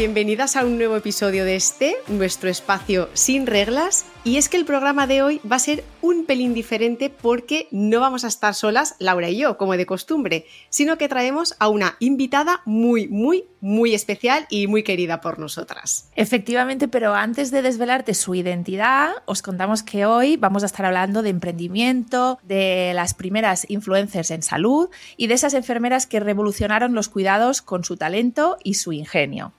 [0.00, 4.06] Bienvenidas a un nuevo episodio de este, nuestro espacio sin reglas.
[4.24, 8.00] Y es que el programa de hoy va a ser un pelín diferente porque no
[8.00, 11.96] vamos a estar solas, Laura y yo, como de costumbre, sino que traemos a una
[12.00, 16.08] invitada muy, muy, muy especial y muy querida por nosotras.
[16.16, 21.20] Efectivamente, pero antes de desvelarte su identidad, os contamos que hoy vamos a estar hablando
[21.20, 27.10] de emprendimiento, de las primeras influencers en salud y de esas enfermeras que revolucionaron los
[27.10, 29.52] cuidados con su talento y su ingenio.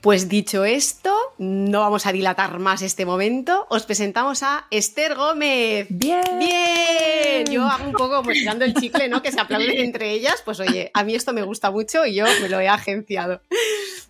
[0.00, 3.66] Pues dicho esto, no vamos a dilatar más este momento.
[3.70, 5.86] Os presentamos a Esther Gómez.
[5.90, 6.20] Bien.
[6.38, 7.46] Bien.
[7.50, 9.20] Yo hago un poco mostrando el chicle, ¿no?
[9.20, 10.42] Que se aplauden entre ellas.
[10.44, 13.40] Pues oye, a mí esto me gusta mucho y yo me lo he agenciado.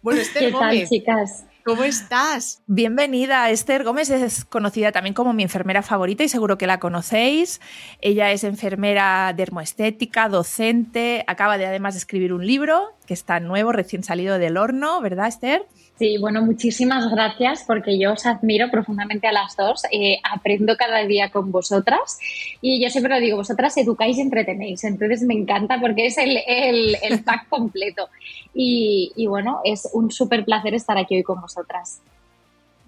[0.03, 0.81] Bueno, Esther ¿Qué Gómez.
[0.81, 1.45] tal, chicas?
[1.64, 2.62] ¿Cómo estás?
[2.69, 7.61] Bienvenida, Esther Gómez es conocida también como mi enfermera favorita y seguro que la conocéis.
[8.01, 14.05] Ella es enfermera dermoestética, docente, acaba de además escribir un libro que está nuevo, recién
[14.05, 15.67] salido del horno, ¿verdad, Esther?
[15.98, 19.83] Sí, bueno, muchísimas gracias porque yo os admiro profundamente a las dos.
[19.91, 22.19] Eh, aprendo cada día con vosotras
[22.61, 24.84] y yo siempre lo digo, vosotras educáis y entretenéis.
[24.84, 28.11] Entonces me encanta porque es el, el, el pack completo.
[28.52, 32.02] Y, y bueno, es un súper placer estar aquí hoy con vosotras.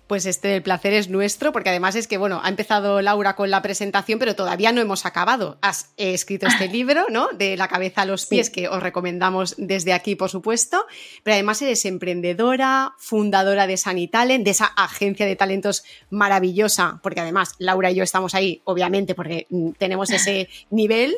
[0.08, 3.50] Pues este el placer es nuestro, porque además es que, bueno, ha empezado Laura con
[3.50, 5.58] la presentación, pero todavía no hemos acabado.
[5.60, 7.28] Has eh, escrito este libro, ¿no?
[7.34, 8.52] De la cabeza a los pies, Sí.
[8.52, 10.86] que os recomendamos desde aquí, por supuesto.
[11.22, 17.54] Pero además eres emprendedora, fundadora de Sanitalent, de esa agencia de talentos maravillosa, porque además
[17.58, 21.14] Laura y yo estamos ahí, obviamente, porque mm, tenemos ese nivel.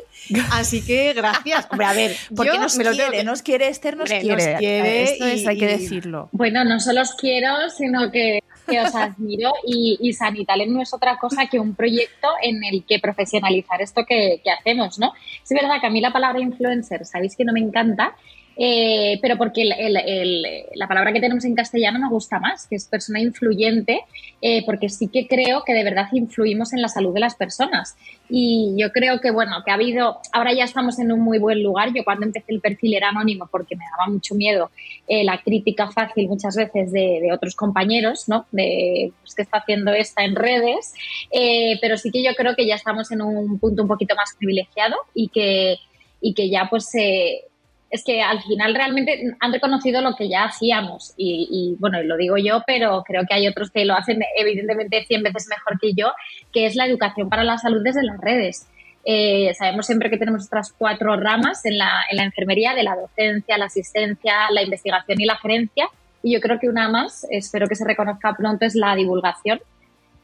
[0.50, 1.68] Así que gracias.
[1.70, 4.24] Hombre, a ver, Porque nos me lo tengo quiere, que- nos quiere, Esther nos Hombre,
[4.28, 4.58] nos quiere.
[4.58, 6.28] quiere Esto es, y- hay que decirlo.
[6.32, 10.92] Bueno, no solo os quiero, sino que, que os admiro y, y Sanitalent no es
[10.94, 15.12] otra cosa que un proyecto en el que profesionalizar esto que, que hacemos, ¿no?
[15.42, 18.14] Es verdad que a mí la palabra influencer, sabéis que no me encanta,
[18.56, 22.66] eh, pero porque el- el- el- la palabra que tenemos en castellano me gusta más,
[22.68, 24.00] que es persona influyente,
[24.42, 27.96] eh, porque sí que creo que de verdad influimos en la salud de las personas.
[28.28, 31.62] Y yo creo que, bueno, que ha habido, ahora ya estamos en un muy buen
[31.62, 31.92] lugar.
[31.94, 34.70] Yo cuando empecé el perfil era anónimo porque me daba mucho miedo
[35.08, 38.46] eh, la crítica fácil muchas veces de, de otros compañeros, ¿no?
[38.52, 40.94] De pues, que está haciendo esta en redes.
[41.32, 44.34] Eh, pero sí que yo creo que ya estamos en un punto un poquito más
[44.38, 45.76] privilegiado y que,
[46.20, 47.42] y que ya pues eh,
[47.90, 52.16] es que al final realmente han reconocido lo que ya hacíamos y, y, bueno, lo
[52.16, 55.92] digo yo, pero creo que hay otros que lo hacen evidentemente 100 veces mejor que
[55.94, 56.12] yo,
[56.52, 58.68] que es la educación para la salud desde las redes.
[59.04, 62.94] Eh, sabemos siempre que tenemos estas cuatro ramas en la, en la enfermería, de la
[62.94, 65.88] docencia, la asistencia, la investigación y la gerencia.
[66.22, 69.60] Y yo creo que una más, espero que se reconozca pronto, es la divulgación,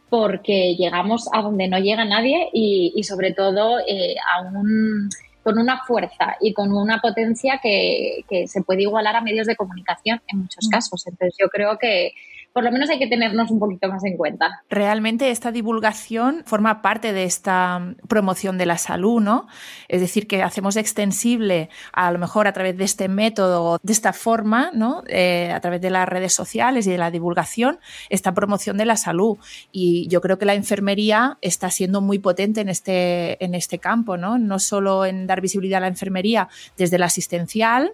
[0.08, 5.08] porque llegamos a donde no llega nadie y, y sobre todo eh, a un,
[5.46, 9.54] con una fuerza y con una potencia que, que, se puede igualar a medios de
[9.54, 11.06] comunicación en muchos casos.
[11.06, 12.14] Entonces yo creo que
[12.56, 14.62] por lo menos hay que tenernos un poquito más en cuenta.
[14.70, 19.46] Realmente esta divulgación forma parte de esta promoción de la salud, ¿no?
[19.88, 24.14] Es decir, que hacemos extensible a lo mejor a través de este método, de esta
[24.14, 25.02] forma, ¿no?
[25.06, 27.78] Eh, a través de las redes sociales y de la divulgación,
[28.08, 29.36] esta promoción de la salud.
[29.70, 34.16] Y yo creo que la enfermería está siendo muy potente en este, en este campo,
[34.16, 34.38] ¿no?
[34.38, 37.92] No solo en dar visibilidad a la enfermería desde la asistencial,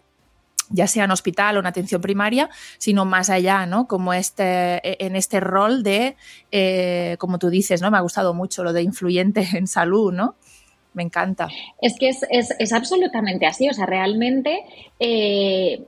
[0.71, 3.87] ya sea en hospital o en atención primaria, sino más allá, ¿no?
[3.87, 6.17] Como este, en este rol de,
[6.51, 7.91] eh, como tú dices, ¿no?
[7.91, 10.37] Me ha gustado mucho lo de influyente en salud, ¿no?
[10.95, 11.49] Me encanta.
[11.81, 14.63] Es que es, es, es absolutamente así, o sea, realmente
[15.01, 15.87] eh,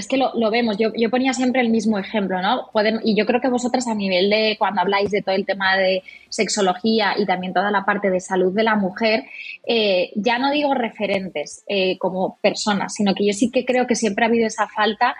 [0.00, 0.76] es que lo, vemos.
[0.78, 2.70] Yo, ponía siempre el mismo ejemplo, ¿no?
[3.04, 6.02] Y yo creo que vosotras a nivel de cuando habláis de todo el tema de
[6.28, 9.24] sexología y también toda la parte de salud de la mujer,
[9.66, 13.94] eh, ya no digo referentes eh, como personas, sino que yo sí que creo que
[13.94, 15.14] siempre ha habido esa falta.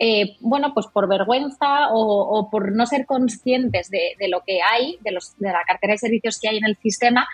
[0.00, 4.60] Eh, bueno, pues por vergüenza o, o por no ser conscientes de, de, lo que
[4.62, 7.26] hay, de, los, de la cartera de servicios que hay en el sistema,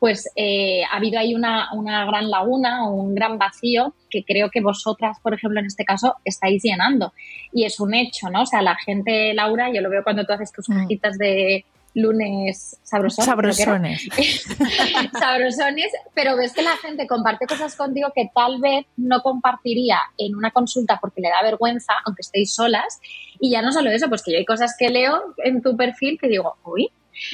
[0.00, 4.50] pues eh, ha habido ahí una, una, gran laguna o un gran vacío que creo
[4.50, 7.12] que vosotras, por ejemplo, en este caso, estáis llenando.
[7.52, 8.42] Y es un hecho, ¿no?
[8.42, 11.64] O sea, la gente, Laura, yo lo veo cuando tú haces tus cajitas de,
[11.94, 13.26] lunes sabrosones.
[13.26, 14.08] Sabrosones.
[15.18, 20.34] sabrosones, pero ves que la gente comparte cosas contigo que tal vez no compartiría en
[20.34, 23.00] una consulta porque le da vergüenza, aunque estéis solas.
[23.40, 26.18] Y ya no solo eso, pues que yo hay cosas que leo en tu perfil
[26.20, 26.90] que digo, uy,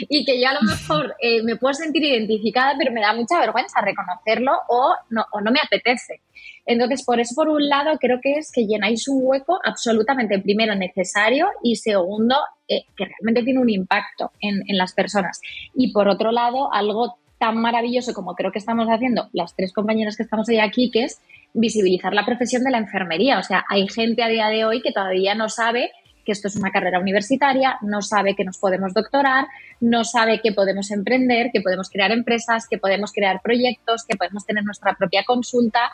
[0.08, 3.38] y que yo a lo mejor eh, me puedo sentir identificada, pero me da mucha
[3.38, 6.20] vergüenza reconocerlo o no, o no me apetece.
[6.64, 10.74] Entonces, por eso, por un lado, creo que es que llenáis un hueco absolutamente, primero,
[10.74, 12.36] necesario y segundo,
[12.68, 15.40] eh, que realmente tiene un impacto en, en las personas.
[15.74, 20.16] Y por otro lado, algo tan maravilloso como creo que estamos haciendo las tres compañeras
[20.16, 21.20] que estamos hoy aquí, que es
[21.52, 23.38] visibilizar la profesión de la enfermería.
[23.38, 25.90] O sea, hay gente a día de hoy que todavía no sabe
[26.26, 29.46] que esto es una carrera universitaria, no sabe que nos podemos doctorar,
[29.80, 34.44] no sabe que podemos emprender, que podemos crear empresas, que podemos crear proyectos, que podemos
[34.44, 35.92] tener nuestra propia consulta.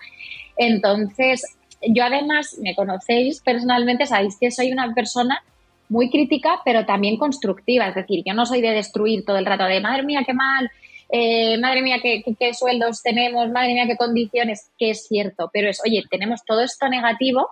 [0.57, 1.45] Entonces,
[1.87, 5.43] yo además, me conocéis personalmente, sabéis que soy una persona
[5.89, 7.89] muy crítica, pero también constructiva.
[7.89, 10.71] Es decir, yo no soy de destruir todo el rato de, madre mía, qué mal,
[11.11, 15.69] eh, madre mía, qué, qué, sueldos tenemos, madre mía, qué condiciones, que es cierto, pero
[15.69, 17.49] es, oye, tenemos todo esto negativo,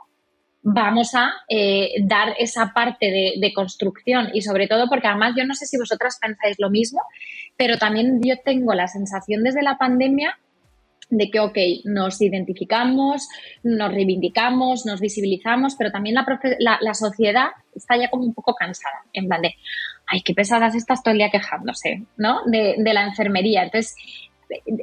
[0.63, 5.55] vamos a eh, dar esa parte de, construcción y sobre todo porque además yo no
[5.55, 7.01] sé si vosotras pensáis lo mismo,
[7.57, 10.39] pero también yo tengo la sensación desde la pandemia
[11.09, 13.29] de que, ok, nos identificamos,
[13.65, 19.05] nos reivindicamos, nos visibilizamos, pero también la, la, sociedad está ya como un poco cansada,
[19.13, 19.57] en plan de,
[20.07, 22.43] ay, qué pesadas estas todo el día quejándose, ¿no?
[22.47, 23.65] De, de la enfermería.
[23.65, 23.97] Entonces,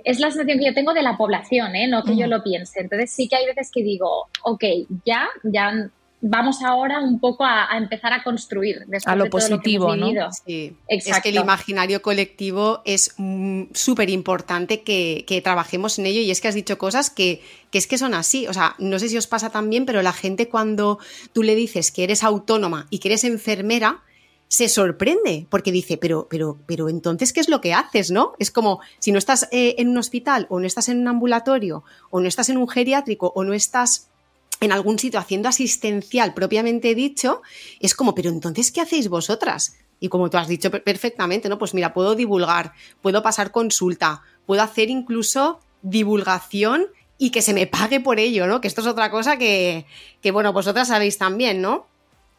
[0.03, 1.87] es la sensación que yo tengo de la población, ¿eh?
[1.87, 2.79] no que yo lo piense.
[2.81, 4.63] Entonces sí que hay veces que digo, ok,
[5.05, 5.89] ya, ya
[6.21, 8.85] vamos ahora un poco a, empezar a construir.
[9.05, 10.09] A lo positivo, ¿no?
[10.45, 10.75] Sí.
[10.87, 13.15] Es que el imaginario colectivo es
[13.73, 17.41] súper importante que, trabajemos en ello y es que has dicho cosas que,
[17.71, 18.47] que, es que son así.
[18.47, 20.99] O sea, no sé si os pasa también, pero la gente cuando
[21.33, 24.01] tú le dices que eres autónoma y que eres enfermera,
[24.47, 28.11] se sorprende porque dice, pero, pero, pero entonces, ¿qué es lo que haces?
[28.11, 28.33] ¿No?
[28.39, 31.83] Es como si no estás eh, en un hospital o no estás en un ambulatorio
[32.09, 34.09] o no estás en un geriátrico o no estás
[34.59, 37.41] en algún sitio haciendo asistencial propiamente dicho,
[37.79, 39.77] es como, pero entonces, ¿qué hacéis vosotras?
[39.99, 41.57] Y como tú has dicho perfectamente, ¿no?
[41.57, 47.67] Pues mira, puedo divulgar, puedo pasar consulta, puedo hacer incluso divulgación y que se me
[47.67, 48.61] pague por ello, ¿no?
[48.61, 49.85] Que esto es otra cosa que,
[50.21, 51.87] que bueno, vosotras sabéis también, ¿no?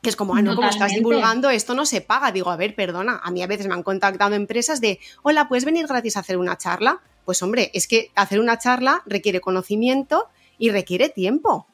[0.03, 2.31] Que es como, ah, no, como estás divulgando, esto no se paga.
[2.31, 5.65] Digo, a ver, perdona, a mí a veces me han contactado empresas de, hola, ¿puedes
[5.65, 7.01] venir gratis a hacer una charla?
[7.25, 11.67] Pues hombre, es que hacer una charla requiere conocimiento y requiere tiempo.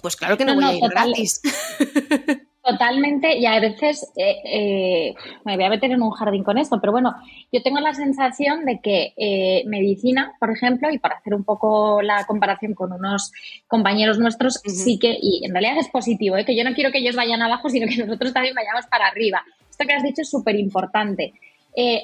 [0.00, 1.40] Pues claro que no, voy a ir gratis.
[2.66, 5.14] Totalmente, y a veces eh, eh,
[5.44, 7.14] me voy a meter en un jardín con esto, pero bueno,
[7.52, 12.02] yo tengo la sensación de que eh, medicina, por ejemplo, y para hacer un poco
[12.02, 13.30] la comparación con unos
[13.68, 17.14] compañeros nuestros, sí que, y en realidad es positivo, que yo no quiero que ellos
[17.14, 19.44] vayan abajo, sino que nosotros también vayamos para arriba.
[19.70, 21.34] Esto que has dicho es súper importante.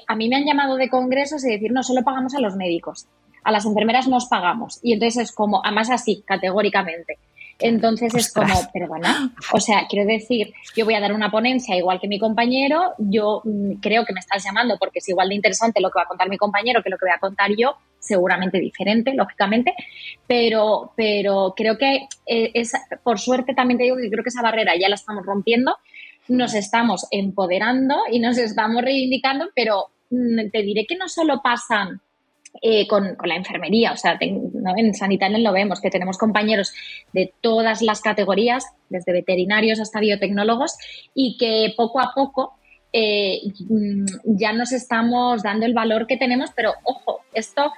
[0.06, 3.08] a mí me han llamado de congresos y decir, no, solo pagamos a los médicos,
[3.42, 4.78] a las enfermeras nos pagamos.
[4.80, 7.18] Y entonces es como, además así, categóricamente.
[7.62, 12.00] Entonces es como, perdona, o sea, quiero decir, yo voy a dar una ponencia igual
[12.00, 15.80] que mi compañero, yo mm, creo que me estás llamando porque es igual de interesante
[15.80, 18.58] lo que va a contar mi compañero que lo que voy a contar yo, seguramente
[18.58, 19.74] diferente, lógicamente,
[20.26, 22.72] pero, pero creo que eh, es,
[23.02, 25.76] por suerte también te digo que creo que esa barrera ya la estamos rompiendo,
[26.28, 32.00] nos estamos empoderando y nos estamos reivindicando, pero mm, te diré que no solo pasan
[32.60, 33.92] eh, con, la enfermería.
[33.92, 36.72] O sea, en Sanitalia lo vemos, que tenemos compañeros
[37.12, 40.76] de todas las categorías, desde veterinarios hasta biotecnólogos,
[41.14, 42.54] y que poco a poco
[42.92, 43.40] eh,
[44.24, 47.72] ya nos estamos dando el valor que tenemos, pero ojo, esto,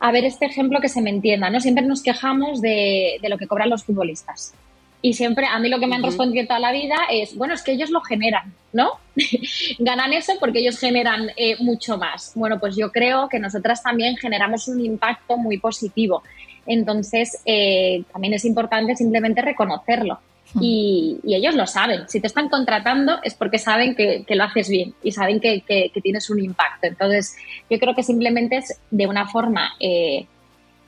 [0.00, 1.58] a ver este ejemplo que se me entienda, ¿no?
[1.58, 4.54] Siempre nos quejamos de, de lo que cobran los futbolistas.
[5.00, 7.62] Y siempre, a mí lo que me han respondido toda la vida es, bueno, es
[7.62, 8.92] que ellos lo generan, ¿no?
[9.78, 12.32] Ganan eso porque ellos generan eh, mucho más.
[12.34, 16.22] Bueno, pues yo creo que nosotras también generamos un impacto muy positivo.
[16.66, 20.18] Entonces, eh, también es importante simplemente reconocerlo.
[20.60, 22.08] Y, ellos lo saben.
[22.08, 25.62] Si te están contratando es porque saben que, lo haces bien y saben que,
[26.02, 26.86] tienes un impacto.
[26.86, 27.36] Entonces,
[27.70, 30.26] yo creo que simplemente es de una forma, eh,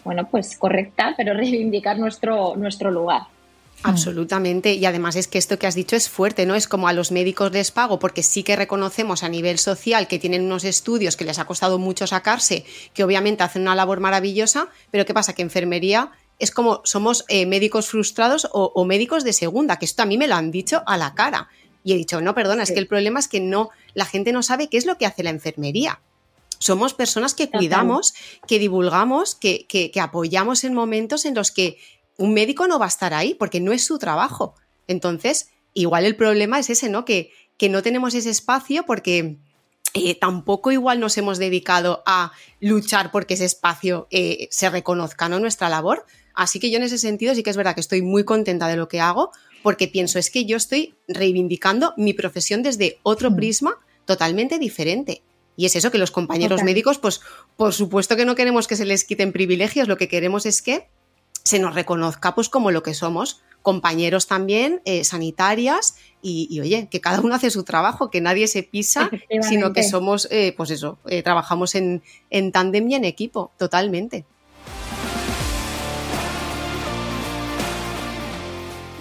[0.03, 3.23] bueno, pues correcta, pero reivindicar nuestro, nuestro lugar.
[3.83, 3.89] Mm.
[3.89, 4.75] Absolutamente.
[4.75, 6.55] Y además es que esto que has dicho es fuerte, ¿no?
[6.55, 10.19] Es como a los médicos les pago porque sí que reconocemos a nivel social que
[10.19, 14.69] tienen unos estudios que les ha costado mucho sacarse, que obviamente hacen una labor maravillosa,
[14.91, 15.33] pero ¿qué pasa?
[15.33, 20.07] Que enfermería es como somos eh, médicos frustrados o, médicos de segunda, que esto a
[20.07, 21.51] mí me lo han dicho a la cara.
[21.85, 24.43] Y he dicho, no, perdona, es que el problema es que no, la gente no
[24.43, 26.01] sabe qué es lo que hace la enfermería.
[26.59, 28.15] Somos personas que cuidamos,
[28.47, 31.79] que divulgamos, que, que, que apoyamos en momentos en los que
[32.21, 34.55] un médico no va a estar ahí porque no es su trabajo.
[34.87, 37.07] Entonces, igual el problema es ese, ¿no?
[37.07, 39.39] Que, que no tenemos ese espacio porque
[39.95, 45.41] eh, tampoco igual nos hemos dedicado a luchar porque ese espacio eh, se reconozca, ¿no?
[45.41, 46.05] Nuestra labor.
[46.35, 48.77] Así que yo en ese sentido sí que es verdad que estoy muy contenta de
[48.77, 49.31] lo que hago
[49.63, 55.23] porque pienso es que yo estoy reivindicando mi profesión desde otro prisma totalmente diferente.
[55.57, 57.23] Y es eso que los compañeros médicos, pues
[57.57, 60.89] por supuesto que no queremos que se les quiten privilegios, lo que queremos es que
[61.45, 67.01] se nos reconozca pues como lo que somos, compañeros también, eh, sanitarias, y, oye, que
[67.01, 69.11] cada uno hace su trabajo, que nadie se pisa,
[69.43, 74.25] sino que somos, eh, pues eso, eh, trabajamos en, en tándem y en equipo, totalmente.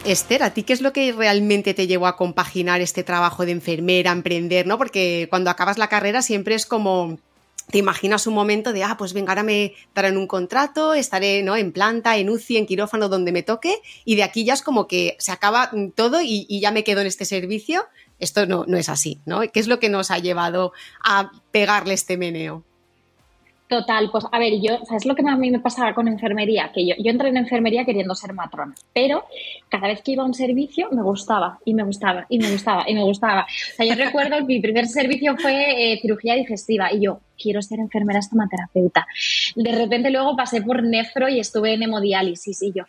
[0.05, 3.51] Esther, ¿a ti qué es lo que realmente te llevó a compaginar este trabajo de
[3.51, 4.77] enfermera, emprender, ¿no?
[4.77, 7.19] Porque cuando acabas la carrera siempre es como
[7.71, 11.55] te imaginas un momento de, ah, pues venga, ahora me darán un contrato, estaré ¿no?
[11.55, 14.88] en planta, en UCI, en quirófano, donde me toque, y de aquí ya es como
[14.88, 17.85] que se acaba todo y, ya me quedo en este servicio.
[18.17, 19.41] Esto no, no es así, ¿no?
[19.41, 22.65] ¿Qué es lo que nos ha llevado a pegarle este meneo?
[23.69, 26.71] Total, pues a ver, yo, ¿sabes lo que a mí me pasaba con enfermería?
[26.73, 29.25] Que yo, yo entré en enfermería queriendo ser matrona, pero
[29.69, 32.89] cada vez que iba a un servicio me gustaba y me gustaba y me gustaba
[32.89, 33.43] y me gustaba.
[33.43, 37.77] O sea, yo recuerdo mi primer servicio fue eh, cirugía digestiva y yo quiero ser
[37.77, 39.05] enfermera estomaterapeuta.
[39.55, 42.85] De repente luego pasé por nefro y estuve en hemodiálisis y yo,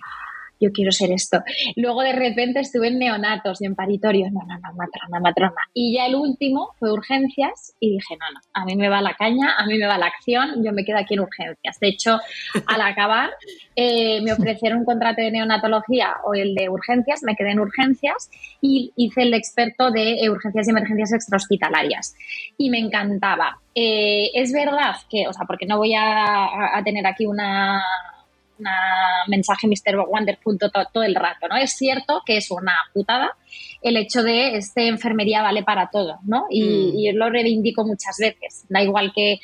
[0.61, 1.43] yo quiero ser esto.
[1.77, 5.63] Luego de repente estuve en neonatos y en paritorios, no, no, no, matrona, matrona.
[5.73, 9.15] Y ya el último fue urgencias y dije, no, no, a mí me va la
[9.15, 11.81] caña, a mí me va la acción, yo me quedo aquí en urgencias.
[11.81, 12.21] De hecho,
[12.67, 13.31] al acabar
[13.75, 18.31] eh, me ofrecieron un contrato de neonatología o el de urgencias, me quedé en urgencias
[18.61, 22.15] y hice el experto de urgencias y emergencias extrahospitalarias.
[22.59, 23.59] Y me encantaba.
[23.75, 27.83] Eh, es verdad que, o sea, porque no voy a tener aquí una
[28.61, 29.99] una mensaje Mr.
[30.09, 31.57] Wonderful todo, el rato, ¿no?
[31.57, 33.37] Es cierto que es una putada
[33.83, 36.47] el hecho de este enfermería vale para todo, ¿no?
[36.51, 36.99] Y, mm.
[36.99, 38.67] y lo reivindico muchas veces.
[38.69, 39.41] Da igual que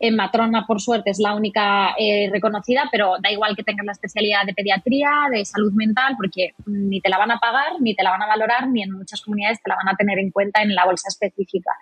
[0.00, 3.92] en matrona, por suerte, es la única eh, reconocida, pero da igual que tengas la
[3.92, 8.04] especialidad de pediatría, de salud mental, porque ni te la van a pagar, ni te
[8.04, 10.62] la van a valorar, ni en muchas comunidades te la van a tener en cuenta
[10.62, 11.72] en la bolsa específica.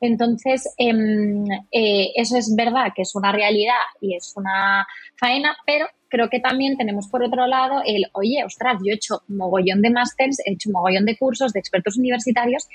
[0.00, 5.86] Entonces, em, eh, eso es verdad que es una realidad y es una faena, pero
[6.08, 9.90] creo que también tenemos por otro lado el, oye, ostras, yo he hecho mogollón de
[9.90, 12.66] másters, he hecho mogollón de cursos de expertos universitarios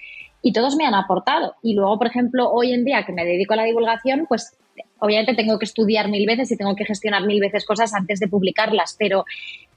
[0.42, 1.56] y todos me han aportado.
[1.62, 4.58] Y luego, por ejemplo, hoy en día que me dedico a la divulgación, pues
[5.00, 8.28] obviamente tengo que estudiar mil veces y tengo que gestionar mil veces cosas antes de
[8.28, 9.26] publicarlas, pero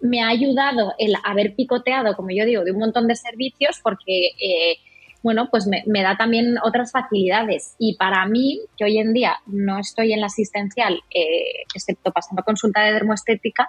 [0.01, 4.29] me ha ayudado el haber picoteado, como yo digo, de un montón de servicios porque,
[4.41, 4.79] eh,
[5.27, 7.75] bueno, pues me, da también otras facilidades.
[7.81, 12.45] Y para mí, que hoy en día no estoy en la asistencial, eh, excepto pasando
[12.45, 13.69] consulta de dermoestética,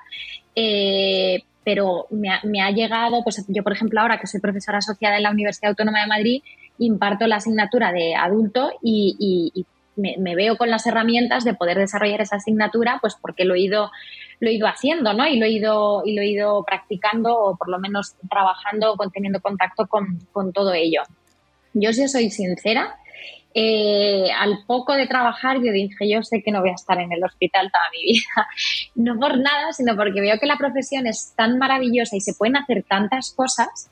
[0.54, 5.24] eh, pero me ha, llegado, pues yo por ejemplo ahora que soy profesora asociada en
[5.24, 6.44] la Universidad Autónoma de Madrid,
[6.78, 12.36] imparto la asignatura de adulto y, me, veo con las herramientas de poder desarrollar esa
[12.36, 13.90] asignatura, pues porque lo he ido,
[14.40, 15.26] lo he ido haciendo, ¿no?
[15.26, 19.10] Y lo he ido, y lo he ido practicando o por lo menos trabajando o
[19.10, 20.20] teniendo contacto con,
[20.54, 21.02] todo ello.
[21.80, 22.96] Yo si soy sincera,
[23.54, 27.12] eh, al poco de trabajar yo dije, yo sé que no voy a estar en
[27.12, 28.48] el hospital toda mi vida.
[28.96, 32.58] No por nada, sino porque veo que la profesión es tan maravillosa y se pueden
[32.58, 33.90] hacer tantas cosas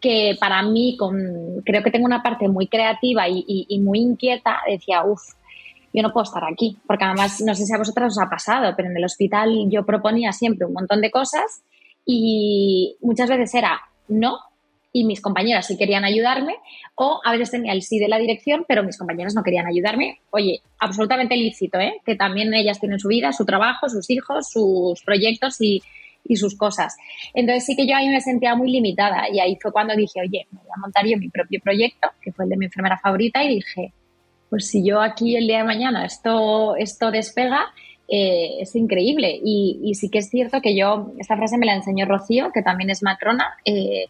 [0.00, 4.60] que para mí, con, creo que tengo una parte muy creativa y, y muy inquieta,
[4.68, 5.22] decía, uff,
[5.94, 8.74] yo no puedo estar aquí, porque además no sé si a vosotras os ha pasado,
[8.76, 11.62] pero en el hospital yo proponía siempre un montón de cosas
[12.04, 14.38] y muchas veces era no
[14.96, 16.54] y mis compañeras sí querían ayudarme
[16.94, 20.20] o a veces tenía el sí de la dirección, pero mis compañeras no querían ayudarme.
[20.30, 22.00] Oye, absolutamente lícito, ¿eh?
[22.06, 25.82] que también ellas tienen su vida, su trabajo, sus hijos, sus proyectos y,
[26.24, 26.96] y sus cosas.
[27.34, 30.46] Entonces sí que yo ahí me sentía muy limitada y ahí fue cuando dije, oye,
[30.52, 33.42] me voy a montar yo mi propio proyecto, que fue el de mi enfermera favorita,
[33.42, 33.92] y dije,
[34.48, 37.66] pues si yo aquí el día de mañana esto, esto despega,
[38.06, 39.40] eh, es increíble.
[39.42, 42.90] Y, sí que es cierto que yo, esta frase me la enseñó Rocío, que también
[42.90, 44.06] es matrona, eh,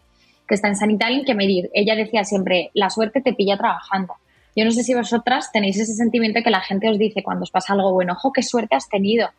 [0.47, 4.15] que está en Sanitarium, que me ella decía siempre, la suerte te pilla trabajando.
[4.55, 7.51] Yo no sé si vosotras tenéis ese sentimiento que la gente os dice cuando os
[7.51, 9.29] pasa algo bueno, ojo, qué suerte has tenido.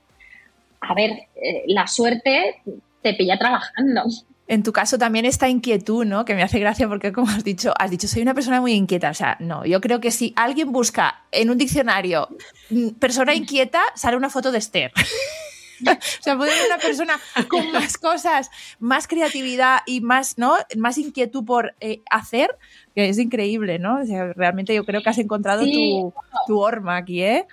[0.80, 2.60] A ver, eh, la suerte
[3.02, 4.02] te pilla trabajando.
[4.48, 6.24] En tu caso también esta inquietud, ¿no?
[6.24, 9.10] Que me hace gracia porque como has dicho, has dicho, soy una persona muy inquieta.
[9.10, 12.28] O sea, no, yo creo que si alguien busca en un diccionario
[12.70, 14.92] mm, persona inquieta, sale una foto de Esther.
[15.86, 20.54] o sea, puede ser una persona con más cosas, más creatividad y más, ¿no?
[20.76, 22.56] Más inquietud por eh, hacer,
[22.94, 24.00] que es increíble, ¿no?
[24.00, 26.12] O sea, realmente yo creo que has encontrado tu,
[26.46, 27.46] tu horma aquí, ¿eh?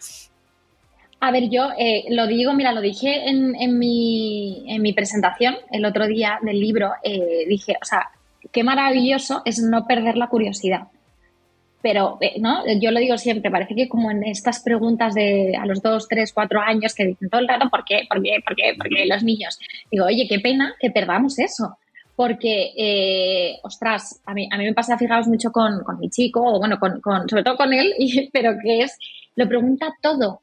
[1.24, 5.56] A ver, yo eh, lo digo, mira, lo dije en, en, mi, en, mi, presentación
[5.72, 8.10] el otro día del libro, eh, dije, o sea,
[8.52, 10.90] qué maravilloso es no perder la curiosidad.
[11.84, 12.64] Pero eh, ¿no?
[12.80, 16.32] yo lo digo siempre, parece que como en estas preguntas de a los dos, tres,
[16.32, 18.08] cuatro años que dicen todo el rato, ¿por qué?
[18.10, 18.42] ¿Por qué?
[18.44, 18.74] ¿Por qué?
[18.78, 19.60] ¿Por qué los niños?
[19.92, 21.78] Digo, oye, qué pena que perdamos eso.
[22.16, 26.42] Porque, eh, ostras, a mí, a mí me pasa, fijaos mucho con, con mi chico,
[26.42, 28.98] o bueno, con, con, sobre todo con él, y, pero que es,
[29.36, 30.42] lo pregunta todo.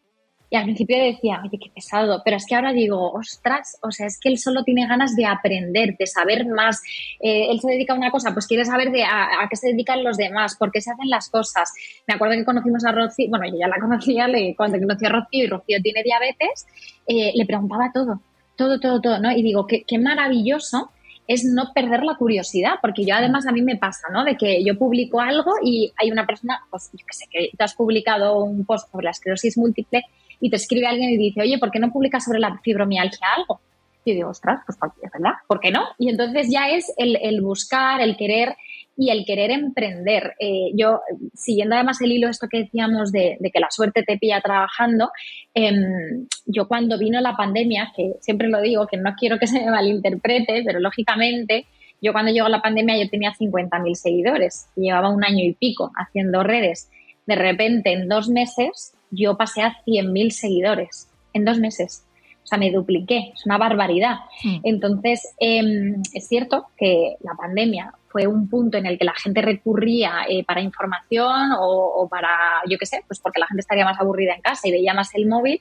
[0.52, 4.07] Y al principio decía, oye, qué pesado, pero es que ahora digo, ostras, o sea,
[4.07, 6.83] es que él solo tiene ganas de aprender, de saber más.
[7.21, 10.02] Eh, él se dedica a una cosa, pues quiere saber de a, qué se dedican
[10.02, 11.73] los demás, por qué se hacen las cosas.
[12.09, 15.11] Me acuerdo que conocimos a Rocío, bueno, yo ya la conocía, le, cuando conocí a
[15.11, 16.66] Rocío y Rocío tiene diabetes,
[17.07, 18.21] eh, le preguntaba todo,
[18.57, 19.30] todo, todo, todo, ¿no?
[19.30, 20.90] Y digo, qué, qué maravilloso
[21.28, 24.25] es no perder la curiosidad, porque yo además a mí me pasa, ¿no?
[24.25, 27.62] De que yo publico algo y hay una persona, pues yo que sé, que tú
[27.62, 30.02] has publicado un post sobre la esclerosis múltiple
[30.40, 33.61] y te escribe alguien y dice, oye, ¿por qué no publicas sobre la fibromialgia algo?
[34.04, 35.82] Y digo, ostras, pues es verdad, ¿por qué no?
[35.99, 38.56] Y entonces ya es el, buscar, el querer
[38.97, 40.35] y el querer emprender.
[40.38, 41.00] Eh, yo,
[41.35, 45.11] siguiendo además el hilo esto que decíamos de, que la suerte te pilla trabajando,
[45.52, 49.61] em, yo cuando vino la pandemia, que siempre lo digo, que no quiero que se
[49.61, 51.66] me malinterprete, pero lógicamente
[52.02, 56.42] yo cuando llegó la pandemia yo tenía 50.000 seguidores, llevaba un año y pico haciendo
[56.42, 56.90] redes.
[57.26, 62.05] De repente, en dos meses, yo pasé a 100.000 seguidores en dos meses.
[62.43, 64.17] O sea, me dupliqué, es una barbaridad.
[64.43, 64.61] Mm.
[64.64, 69.40] Entonces, em, es cierto que la pandemia fue un punto en el que la gente
[69.40, 74.00] recurría eh, para información o, para, yo qué sé, pues porque la gente estaría más
[74.00, 75.61] aburrida en casa y veía más el móvil.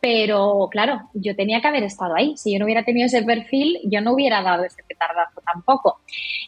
[0.00, 2.36] Pero claro, yo tenía que haber estado ahí.
[2.36, 6.00] Si yo no hubiera tenido ese perfil, yo no hubiera dado ese petardazo tampoco.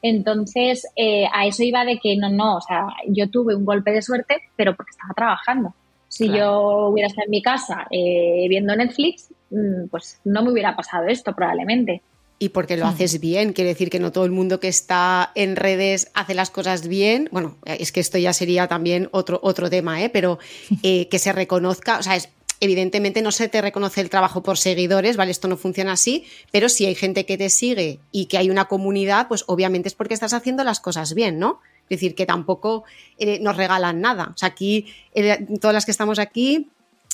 [0.03, 3.93] Entonces, eh, a eso iba de que no, no, o sea, yo tuve un golpe
[3.93, 5.73] de suerte, pero porque estaba trabajando.
[6.16, 10.76] Si yo hubiera estado en mi casa eh, viendo Netflix, mm, pues no me hubiera
[10.76, 12.02] pasado esto probablemente.
[12.38, 12.88] Y porque lo hmm.
[12.88, 16.50] haces bien, quiere decir que no todo el mundo que está en redes hace las
[16.50, 17.28] cosas bien.
[17.33, 20.09] Bueno, es que esto ya sería también otro, otro tema, ¿eh?
[20.09, 20.38] pero
[20.85, 22.28] eh, que se reconozca, o sea, es,
[22.61, 25.33] evidentemente no se te reconoce el trabajo por seguidores, ¿vale?
[25.33, 28.66] Esto no funciona así, pero si hay gente que te sigue y que hay una
[28.66, 31.61] comunidad, pues obviamente es porque estás haciendo las cosas bien, ¿no?
[31.85, 32.85] Es decir, que tampoco
[33.18, 34.33] eh, nos regalan nada.
[34.35, 36.70] O sea, aquí, eh, todas las que estamos aquí,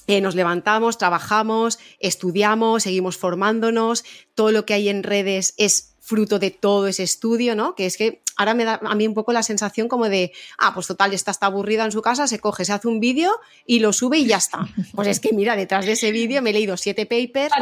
[0.07, 4.05] eh, nos levantamos, trabajamos, estudiamos, seguimos formándonos,
[4.35, 7.77] todo lo que hay en redes es fruto de todo ese estudio, ¿no?
[7.77, 10.73] Que es que ahora me da a mí un poco la sensación como de, ah,
[10.75, 13.31] pues total, está, está aburrida en su casa, se coge, se hace un vídeo
[13.67, 14.67] y lo sube y ya está.
[14.97, 17.53] Pues es que mira, detrás de ese vídeo me he leído siete papers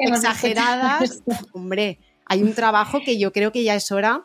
[0.00, 1.22] exageradas.
[1.52, 4.24] Hombre, hay un trabajo que yo creo que ya es hora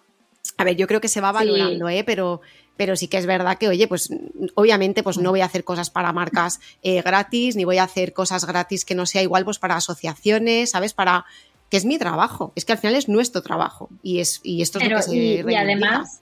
[0.57, 2.03] a ver, yo creo que se va valorando, ¿eh?
[2.03, 2.41] Pero,
[2.77, 4.09] pero sí que es verdad que, oye, pues
[4.55, 8.13] obviamente pues no voy a hacer cosas para marcas eh, gratis, ni voy a hacer
[8.13, 10.93] cosas gratis que no sea igual pues para asociaciones, ¿sabes?
[10.93, 11.25] Para
[11.69, 14.79] que es mi trabajo, es que al final es nuestro trabajo y, es, y esto
[14.79, 16.21] es lo que se y, y además,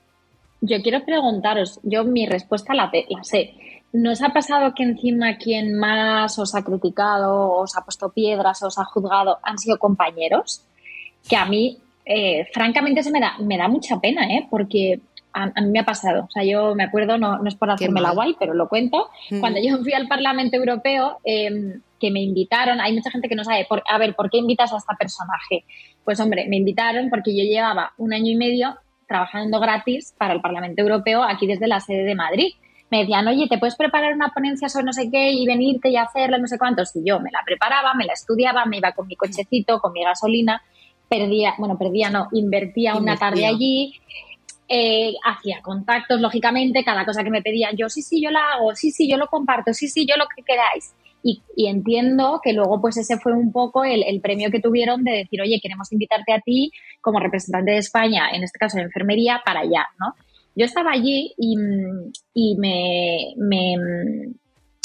[0.62, 3.53] yo quiero preguntaros, yo mi respuesta la, la sé.
[3.91, 8.79] ¿Nos ha pasado que encima quien más os ha criticado, os ha puesto piedras, os
[8.79, 10.62] ha juzgado, han sido compañeros?
[11.29, 14.47] Que a mí eh, francamente eso me da, me da mucha pena, ¿eh?
[14.49, 14.99] porque
[15.33, 16.25] a, mí me ha pasado.
[16.25, 19.09] O sea, yo me acuerdo, no, no es por hacerme la guay, pero lo cuento.
[19.31, 19.39] Mm.
[19.39, 23.43] Cuando yo fui al Parlamento Europeo, em, que me invitaron, hay mucha gente que no
[23.43, 25.63] sabe, a ver, ¿por qué invitas a este personaje?
[26.03, 28.75] Pues hombre, me invitaron porque yo llevaba un año y medio
[29.07, 32.53] trabajando gratis para el Parlamento Europeo aquí desde la sede de Madrid.
[32.91, 35.97] Me decían, oye, ¿te puedes preparar una ponencia sobre no sé qué y venirte y
[35.97, 36.95] hacerla, no sé cuántos?
[36.95, 40.03] Y yo me la preparaba, me la estudiaba, me iba con mi cochecito, con mi
[40.03, 40.61] gasolina
[41.17, 43.93] perdía, bueno, perdía, no, invertía una tarde allí,
[44.67, 48.76] eh, hacía contactos, lógicamente, cada cosa que me pedían, yo sí, sí, yo la hago,
[48.76, 50.95] sí, sí, yo lo comparto, sí, sí, yo lo que queráis.
[51.26, 55.41] Y, entiendo que luego pues ese fue un poco el, premio que tuvieron de decir,
[55.41, 59.62] oye, queremos invitarte a ti como representante de España, en este caso de enfermería, para
[59.62, 60.15] allá, ¿no?
[60.56, 61.56] Yo estaba allí y,
[62.34, 63.76] y me, me,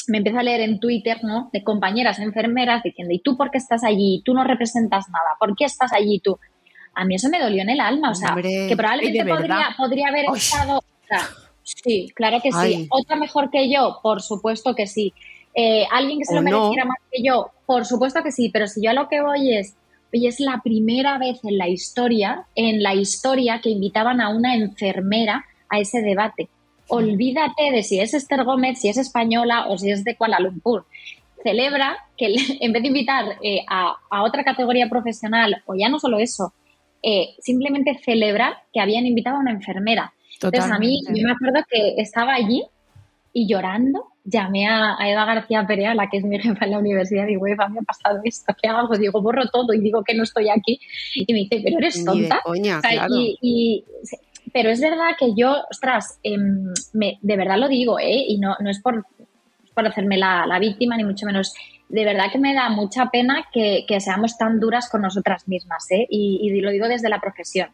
[0.08, 1.50] me empiezo a leer en Twitter, ¿no?
[1.52, 4.22] De compañeras enfermeras diciendo, ¿y tú por qué estás allí?
[4.24, 6.38] Tú no representas nada, ¿por qué estás allí tú?
[6.94, 10.24] A mí eso me dolió en el alma, o sea, que probablemente podría, podría, haber
[10.34, 10.82] estado...
[11.62, 12.88] sí, claro que sí.
[12.90, 14.00] ¿Otra mejor que yo?
[14.02, 15.12] Por supuesto que sí.
[15.54, 17.50] Eh, ¿Alguien que se lo mereciera más que yo?
[17.66, 19.76] Por supuesto que sí, pero si yo a lo que voy es,
[20.12, 24.56] oye, es la primera vez en la historia, en la historia que invitaban a una
[24.56, 26.48] enfermera a ese debate
[26.88, 30.86] olvídate de si es Esther Gómez, si es española o si es de Kuala Lumpur.
[31.42, 36.18] Celebra que en vez de invitar eh, a, otra categoría profesional, o ya no solo
[36.18, 36.52] eso,
[37.02, 40.12] eh, simplemente celebra que habían invitado a una enfermera.
[40.34, 42.64] Entonces, a mí, yo me acuerdo que estaba allí
[43.32, 47.24] y llorando, llamé a, Eva García Perea, la que es mi jefa en la universidad,
[47.24, 48.96] y digo, Eva, me ha pasado esto, ¿qué hago?
[48.96, 50.80] Digo, borro todo y digo que no estoy aquí.
[51.14, 52.40] Y me dice, pero eres tonta.
[52.44, 53.84] Coña, y,
[54.52, 56.18] pero es verdad que yo, ostras,
[56.92, 58.24] me, de verdad lo digo, ¿eh?
[58.28, 59.04] y no, no es por,
[59.74, 61.54] por hacerme la, la, víctima, ni mucho menos.
[61.88, 65.90] De verdad que me da mucha pena que, que seamos tan duras con nosotras mismas,
[65.90, 66.06] ¿eh?
[66.08, 67.70] y lo digo desde la profesión.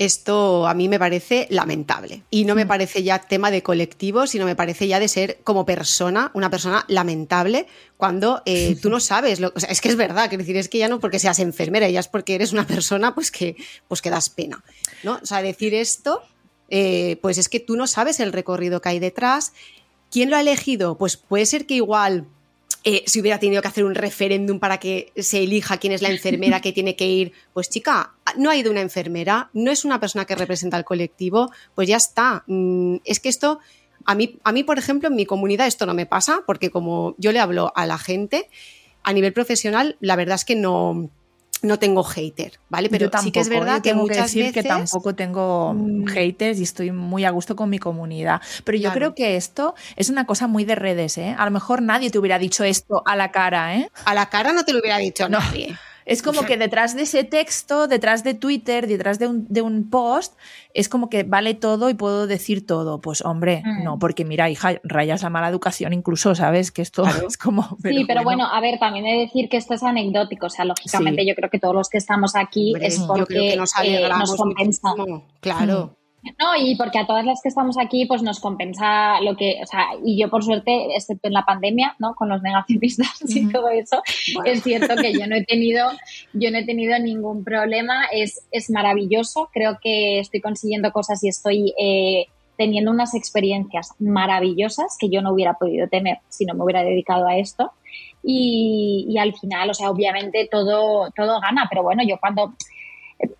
[0.00, 2.22] Esto a mí me parece lamentable.
[2.30, 5.66] Y no me parece ya tema de colectivo, sino me parece ya de ser como
[5.66, 7.66] persona, una persona lamentable,
[7.98, 9.40] cuando eh, tú no sabes.
[9.40, 11.38] Lo, o sea, es que es verdad, que decir, es que ya no porque seas
[11.38, 13.56] enfermera, ya es porque eres una persona pues que,
[13.88, 14.64] pues que das pena.
[15.02, 15.20] ¿no?
[15.22, 16.22] O sea, decir esto,
[16.70, 19.52] eh, pues es que tú no sabes el recorrido que hay detrás.
[20.10, 20.96] ¿Quién lo ha elegido?
[20.96, 22.24] Pues puede ser que igual
[22.82, 26.08] eh, si hubiera tenido que hacer un referéndum para que se elija quién es la
[26.08, 30.00] enfermera que tiene que ir, pues chica, no ha ido una enfermera, no es una
[30.00, 32.42] persona que representa al colectivo, pues ya está.
[32.46, 33.60] Mm, es que esto,
[34.06, 37.14] a mí, a mí, por ejemplo, en mi comunidad esto no me pasa, porque como
[37.18, 38.48] yo le hablo a la gente,
[39.02, 41.10] a nivel profesional, la verdad es que no,
[41.62, 42.88] no tengo hater, ¿vale?
[42.88, 44.62] Pero tampoco, sí que es verdad que muchas que decir veces...
[44.62, 46.06] que tampoco tengo Mm.
[46.06, 48.40] haters y estoy muy a gusto con mi comunidad.
[48.64, 48.94] Pero yo Claro.
[48.94, 51.34] creo que esto es una cosa muy de redes, ¿eh?
[51.38, 53.90] A lo mejor nadie te hubiera dicho esto a la cara, ¿eh?
[54.06, 55.38] A la cara no te lo hubiera dicho No.
[55.38, 55.76] nadie.
[56.10, 59.88] Es como que detrás de ese texto, detrás de Twitter, detrás de un, de un
[59.88, 60.34] post,
[60.74, 63.00] es como que vale todo y puedo decir todo.
[63.00, 63.84] Pues hombre, Mm.
[63.84, 66.70] no, porque mira, hija, rayas la mala educación incluso, ¿sabes?
[66.72, 67.76] Que esto es como...
[67.82, 68.46] sí, pero bueno.
[68.46, 70.46] a ver, también he de decir que esto es anecdótico.
[70.46, 71.28] O sea, lógicamente Sí.
[71.28, 74.34] yo creo que todos los que estamos aquí Hombre, es porque que nos eh, nos
[74.34, 74.92] compensa.
[75.40, 75.96] Claro.
[76.38, 79.66] No, y porque a todas las que estamos aquí, pues nos compensa lo que, o
[79.66, 82.14] sea, y yo por suerte, excepto en la pandemia, ¿no?
[82.14, 84.02] Con los negacionistas y todo eso,
[84.34, 84.50] Bueno.
[84.50, 85.90] es cierto que yo no he tenido,
[86.34, 88.04] yo no he tenido ningún problema.
[88.12, 89.48] Es, es maravilloso.
[89.52, 95.32] Creo que estoy consiguiendo cosas y estoy eh, teniendo unas experiencias maravillosas que yo no
[95.32, 97.72] hubiera podido tener si no me hubiera dedicado a esto.
[98.22, 102.52] Y, y al final, o sea, obviamente todo, todo gana, pero bueno, yo cuando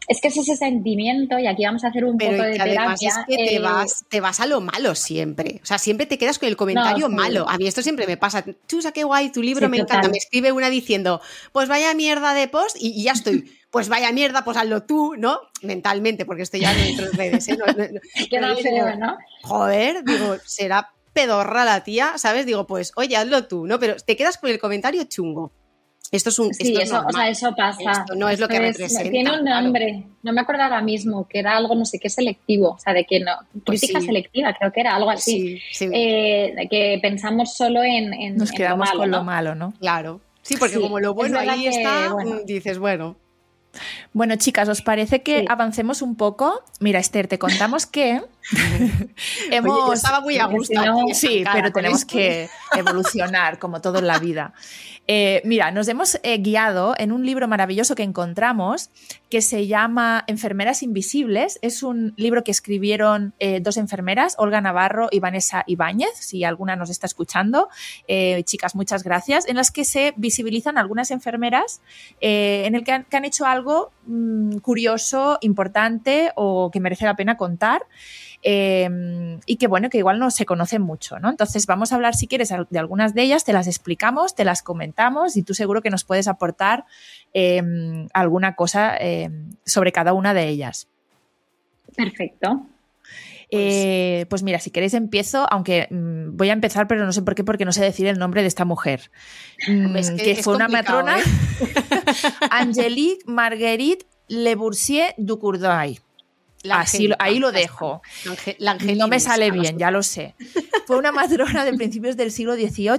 [0.09, 2.63] es que es ese sentimiento, y aquí vamos a hacer un Pero poco de que
[2.63, 3.09] además terapia.
[3.09, 5.61] es que te, eh, vas, te vas a lo malo siempre.
[5.63, 7.15] O sea, siempre te quedas con el comentario sí.
[7.15, 7.49] malo.
[7.49, 8.45] A mí esto siempre me pasa.
[8.67, 9.99] Chusa, qué guay, tu libro Sí, me total.
[9.99, 10.11] encanta.
[10.13, 11.21] Me escribe una diciendo,
[11.53, 13.51] pues vaya mierda de post y, y ya estoy.
[13.71, 15.39] Pues vaya mierda, pues hazlo tú, ¿no?
[15.63, 17.47] Mentalmente, porque estoy ya en otras redes.
[17.47, 17.57] ¿eh?
[17.57, 18.01] No- no- no-
[18.57, 19.17] digo, feo, ¿no?
[19.45, 22.47] Joder, digo, será pedorra la tía, ¿sabes?
[22.47, 23.79] Digo, pues oye, hazlo tú, ¿no?
[23.79, 25.53] Pero te quedas con el comentario chungo.
[26.13, 26.53] Esto es un.
[26.53, 27.93] Sí, esto es eso, o sea, eso pasa.
[27.93, 29.63] Esto no es lo que Esto representa, Tiene un claro.
[29.63, 32.93] nombre, no me acuerdo ahora mismo, que era algo, no sé qué, selectivo, o sea,
[32.93, 33.33] de que no,
[33.65, 34.07] Pues crítica sí.
[34.07, 38.51] selectiva, creo que era algo así, Sí, sí, eh, que pensamos solo en, en- Nos
[38.51, 39.17] en quedamos lo malo, con ¿no?
[39.19, 39.73] lo malo, ¿no?
[39.79, 40.21] claro.
[40.43, 42.37] Sí, porque Sí, como lo es bueno ahí que, está, bueno.
[42.43, 43.15] mm, dices, bueno.
[44.13, 45.47] Bueno, chicas, ¿os parece que Sí.
[45.49, 46.63] avancemos un poco?
[46.81, 48.23] Mira, Esther, te contamos que
[49.51, 49.73] hemos...
[49.77, 50.85] Oye, yo estaba muy a gusto.
[50.85, 52.13] no- Sí, pero tenemos esto.
[52.15, 54.53] que evolucionar, como todo en la vida.
[55.13, 58.91] Eh, mira, nos hemos eh, guiado en un libro maravilloso que encontramos
[59.29, 61.59] que se llama Enfermeras Invisibles.
[61.63, 66.77] Es un libro que escribieron eh, dos enfermeras, Olga Navarro y Vanessa Ibáñez, si alguna
[66.77, 67.69] nos está escuchando.
[68.45, 69.49] Chicas, muchas gracias.
[69.49, 71.81] En las que se visibilizan algunas enfermeras
[72.21, 73.60] en el que han, que han hecho algo
[74.07, 77.83] mm, curioso, importante o que merece la pena contar.
[78.43, 81.29] Eh, y que bueno, que igual no se conocen mucho, ¿no?
[81.29, 84.63] Entonces vamos a hablar, si quieres, de algunas de ellas, te las explicamos, te las
[84.63, 86.87] comentamos y tú seguro que nos puedes aportar
[87.35, 87.63] eh,
[88.15, 89.31] alguna cosa eh,
[89.67, 90.89] sobre cada una de ellas.
[91.95, 92.67] Perfecto.
[93.53, 97.35] Eh, pues mira, si queréis empiezo, aunque mm, voy a empezar, pero no sé por
[97.35, 99.11] qué, porque no sé decir el nombre de esta mujer.
[99.67, 101.23] Mm, Es que que, es fue una matrona, ¿eh?
[102.51, 105.99] Angelique Marguerite Le Boursier du Courday.
[106.63, 108.03] La Así ahí lo dejo.
[108.59, 110.35] La No me sale bien, ya lo sé.
[110.87, 112.99] Fue una matrona de principios del siglo XVIII.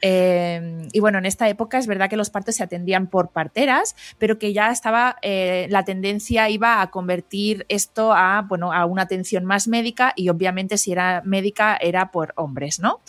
[0.00, 3.96] Eh, y bueno, en esta época es verdad que los partos se atendían por parteras,
[4.18, 9.02] pero que ya estaba, eh, la tendencia iba a convertir esto a, bueno, a una
[9.02, 13.00] atención más médica y obviamente si era médica era por hombres, ¿no?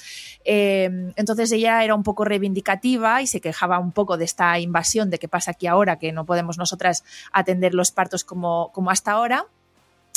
[0.46, 5.10] Eh, entonces ella era un poco reivindicativa y se quejaba un poco de esta invasión
[5.10, 9.12] de qué pasa aquí ahora, que no podemos nosotras atender los partos como, como hasta
[9.12, 9.46] ahora.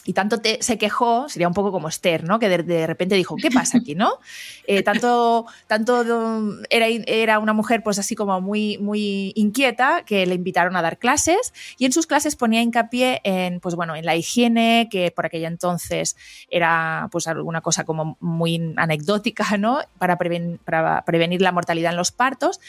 [0.05, 2.25] Y tanto te- se quejó, sería un poco como Esther.
[2.41, 4.19] Que de, repente dijo, ¿qué pasa aquí, no?
[4.67, 10.27] Eh, tanto tanto um, era, era una mujer pues así como muy, muy inquieta que
[10.27, 14.05] le invitaron a dar clases y en sus clases ponía hincapié en, pues bueno, en
[14.05, 16.17] la higiene, que por aquella entonces
[16.51, 19.81] era pues alguna cosa como muy anecdótica, ¿no?
[19.99, 22.61] Para prevenir la mortalidad en los partos.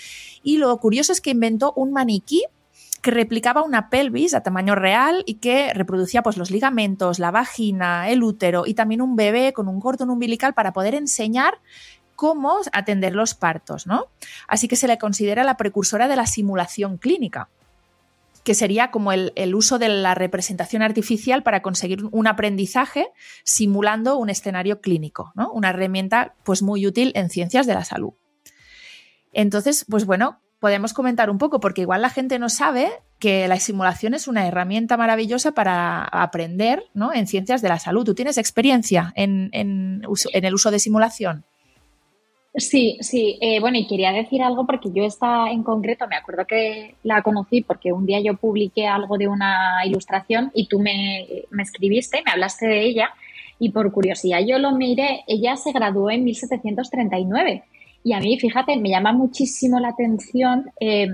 [0.44, 2.44] Y lo curioso es que inventó un maniquí
[3.04, 8.10] que replicaba una pelvis a tamaño real y que reproducía pues, los ligamentos, la vagina,
[8.10, 11.60] el útero y también un bebé con un cordón umbilical para poder enseñar
[12.16, 14.06] cómo atender los partos, ¿no?
[14.48, 17.50] Así que se le considera la precursora de la simulación clínica.
[18.46, 23.08] que sería como el, uso de la representación artificial para conseguir un aprendizaje
[23.46, 25.50] simulando un escenario clínico, ¿no?
[25.52, 28.14] Una herramienta pues muy útil en ciencias de la salud.
[29.32, 32.88] Entonces, pues bueno, podemos comentar un poco, porque igual la gente no sabe
[33.20, 37.14] que la simulación es una herramienta maravillosa para aprender ¿no?
[37.14, 38.06] en ciencias de la salud.
[38.06, 41.44] ¿Tú tienes experiencia en, el uso de simulación?
[42.56, 43.38] Sí, sí.
[43.42, 47.24] Eh, bueno, y quería decir algo porque yo esta en concreto, me acuerdo que la
[47.24, 52.24] conocí porque un día yo publiqué algo de una ilustración y tú me, me escribiste,
[52.26, 53.10] me hablaste de ella
[53.60, 57.64] y por curiosidad yo lo miré, ella se graduó en 1739
[58.04, 60.72] y a mí, fíjate, me llama muchísimo la atención.
[60.80, 61.08] Eh,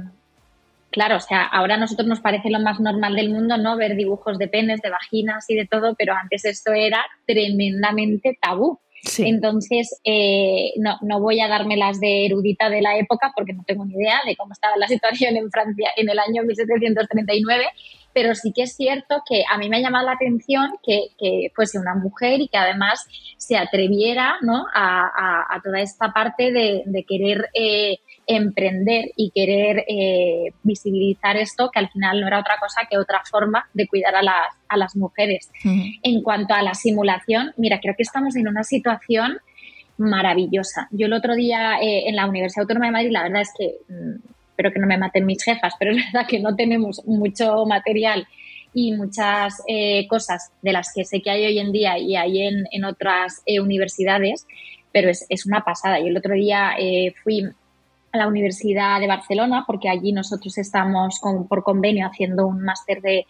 [0.90, 3.78] claro, o sea, ahora a nosotros nos parece lo más normal del mundo, ¿no?
[3.78, 8.80] Ver dibujos de penes, de vaginas y de todo, pero antes esto era tremendamente tabú.
[9.18, 13.64] Entonces, eh, no, no, voy a darme las de erudita de la época porque no
[13.64, 17.66] tengo ni idea de cómo estaba la situación en Francia en el año 1739,
[18.14, 21.10] pero sí que es cierto que a mí me ha llamado la atención que,
[21.56, 23.06] fuese una mujer y que además
[23.38, 24.66] se atreviera ¿no?
[24.74, 31.90] a, toda esta parte de, querer eh, emprender y querer eh, visibilizar esto, que al
[31.90, 35.50] final no era otra cosa que otra forma de cuidar a las, a las mujeres.
[35.64, 39.40] En cuanto a la simulación, mira, creo que estamos en una situación
[40.00, 40.88] maravillosa.
[40.92, 43.94] Yo el otro día eh, en la Universidad Autónoma de Madrid, la verdad es que
[43.94, 44.16] mm,
[44.60, 48.28] espero que no me maten mis jefas, pero es verdad que no tenemos mucho material
[48.74, 52.42] y muchas eh, cosas de las que sé que hay hoy en día y hay
[52.42, 54.46] en, otras eh, universidades,
[54.92, 56.00] pero es, una pasada.
[56.00, 57.42] Yo el otro día eh, fui
[58.12, 63.26] a la Universidad de Barcelona porque allí nosotros estamos por convenio haciendo un máster de,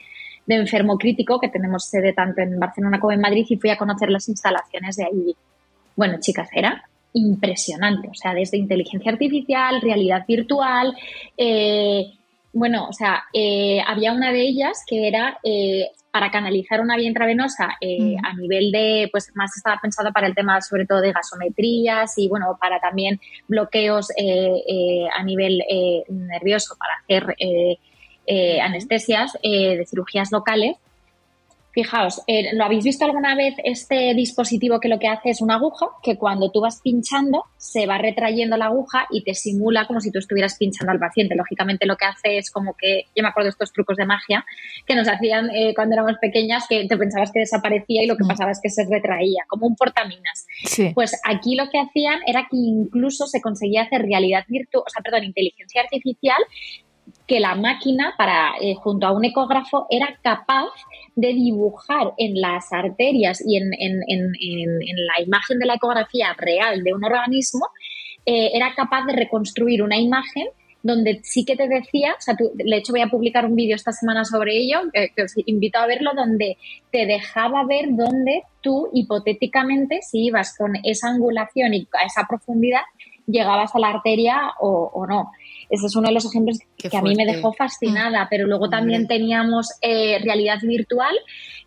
[0.47, 3.77] de enfermo crítico que tenemos sede tanto en Barcelona como en Madrid y fui a
[3.77, 5.35] conocer las instalaciones de allí.
[5.95, 10.95] Bueno, chicas, era impresionante, o sea, desde inteligencia artificial, realidad virtual,
[11.37, 12.13] eh,
[12.51, 17.07] bueno, o sea, eh, había una de ellas que era eh, para canalizar una vía
[17.07, 17.77] intravenosa
[18.23, 22.27] a nivel de, pues más estaba pensado para el tema sobre todo de gasometrías y
[22.27, 25.63] bueno, para también bloqueos a nivel
[26.09, 27.37] nervioso para hacer
[28.59, 30.77] anestesias de cirugías locales
[31.79, 35.55] Fijaos, eh, ¿lo habéis visto alguna vez este dispositivo que lo que hace es una
[35.55, 40.01] aguja que cuando tú vas pinchando se va retrayendo la aguja y te simula como
[40.01, 41.35] si tú estuvieras pinchando al paciente?
[41.35, 44.45] Lógicamente lo que hace es como que, yo me acuerdo de estos trucos de magia
[44.85, 48.25] que nos hacían eh, cuando éramos pequeñas que te pensabas que desaparecía y lo que
[48.25, 48.27] mm.
[48.27, 50.47] pasaba es que se retraía, como un portaminas.
[50.93, 55.01] Pues aquí lo que hacían era que incluso se conseguía hacer realidad virtual, o sea,
[55.01, 56.43] perdón, inteligencia artificial
[57.29, 58.15] que la máquina,
[58.59, 60.71] eh, junto a un ecógrafo, era capaz
[61.15, 67.05] de dibujar en las arterias y en, la imagen de la ecografía real de un
[67.05, 67.67] organismo,
[68.25, 70.47] eh, era capaz de reconstruir una imagen
[70.81, 73.91] donde sí que te decía, o sea, de hecho voy a publicar un vídeo esta
[73.91, 76.57] semana sobre ello, que os invito a verlo, donde
[76.91, 82.81] te dejaba ver dónde tú hipotéticamente, si ibas con esa angulación y a esa profundidad,
[83.27, 85.29] llegabas a la arteria o no.
[85.69, 89.08] Ese es uno de los ejemplos que a mí me dejó fascinada, pero luego también
[89.08, 91.15] teníamos eh, realidad virtual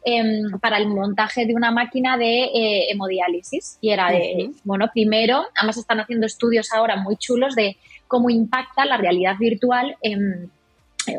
[0.05, 3.79] em, para el montaje de una máquina de eh, hemodiálisis.
[3.81, 7.77] Y era de, bueno, primero, además están haciendo estudios ahora muy chulos de
[8.09, 10.17] cómo impacta la realidad virtual eh,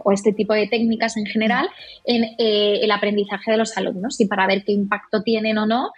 [0.03, 1.69] o este tipo de técnicas en general
[2.05, 5.91] en el aprendizaje de los alumnos y para ver qué impacto tienen o no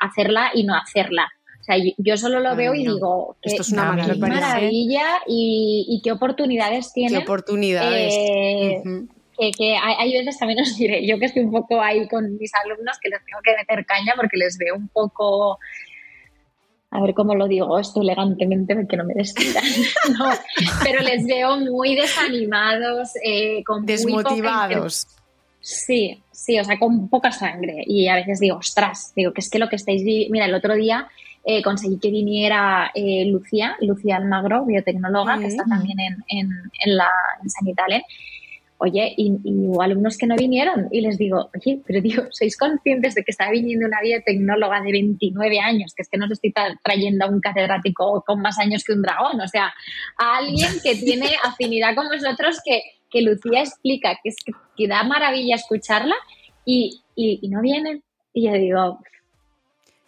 [0.00, 1.30] hacerla y no hacerla
[1.66, 6.92] sea, yo, solo lo veo y digo que esto es una maravilla, y, qué oportunidades
[6.92, 7.18] tiene.
[7.18, 8.14] Qué oportunidades.
[8.14, 12.52] Eh, que, hay, veces también os diré, yo que estoy un poco ahí con mis
[12.54, 15.58] alumnos que les tengo que meter caña porque les veo un poco
[16.90, 19.64] a ver cómo lo digo esto elegantemente porque no me despidan,
[20.84, 25.06] pero les veo muy desanimados, eh, con desmotivados.
[25.60, 27.82] sí, sí, o sea, con poca sangre.
[27.86, 30.02] Y a veces digo, ostras, digo que es que lo que estáis.
[30.30, 31.08] Mira, el otro día
[31.48, 36.50] eh, conseguí que viniera eh, Lucía, Lucía Almagro, biotecnóloga, que está también en, en,
[36.84, 37.08] en la
[37.40, 38.02] en San Italen.
[38.78, 43.14] Oye, y, hubo alumnos que no vinieron y les digo, oye, pero digo, ¿sois conscientes
[43.14, 45.94] de que está viniendo una biotecnóloga de 29 años?
[45.94, 49.02] Que es que no os estoy trayendo a un catedrático con más años que un
[49.02, 49.72] dragón, o sea,
[50.18, 54.36] a alguien que tiene afinidad con vosotros que, que Lucía explica, que, es,
[54.76, 56.16] que da maravilla escucharla
[56.64, 58.02] y, y, no vienen.
[58.34, 58.98] Y yo digo...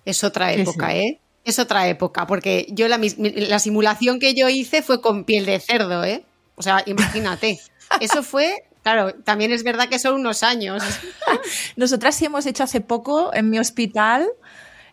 [0.04, 1.20] Es otra época, ¿eh?
[1.50, 5.60] Es otra época, porque yo la, la, simulación que yo hice fue con piel de
[5.60, 6.24] cerdo, ¿eh?
[6.54, 7.60] O sea, imagínate.
[8.00, 10.82] Eso fue, claro, también es verdad que son unos años.
[11.76, 14.28] Nosotras sí hemos hecho hace poco en mi hospital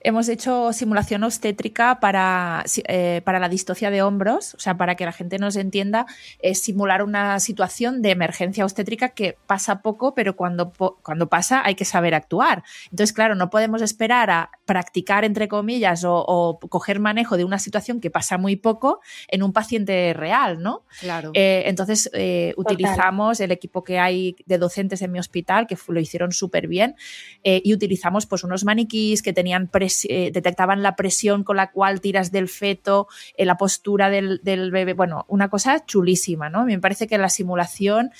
[0.05, 5.03] hemos hecho simulación obstétrica para, eh, para la distocia de hombros, o sea, para que
[5.03, 6.05] la gente nos entienda,
[6.39, 11.73] es simular una situación de emergencia obstétrica que pasa poco, pero cuando, cuando pasa hay
[11.73, 12.63] que saber actuar.
[12.91, 17.99] Entonces, claro, no podemos esperar a practicar, entre comillas, o, coger manejo de una situación
[17.99, 20.83] que pasa muy poco en un paciente real, ¿no?
[20.99, 21.31] Claro.
[21.33, 25.99] Eh, entonces, eh, utilizamos el equipo que hay de docentes en mi hospital, que lo
[25.99, 26.95] hicieron súper bien,
[27.43, 29.67] y utilizamos pues unos maniquís que tenían
[30.03, 34.71] eh, detectaban la presión con la cual tiras del feto, eh, la postura del, del,
[34.71, 36.65] bebé, bueno, una cosa chulísima, ¿no?
[36.65, 38.11] Me parece que la simulación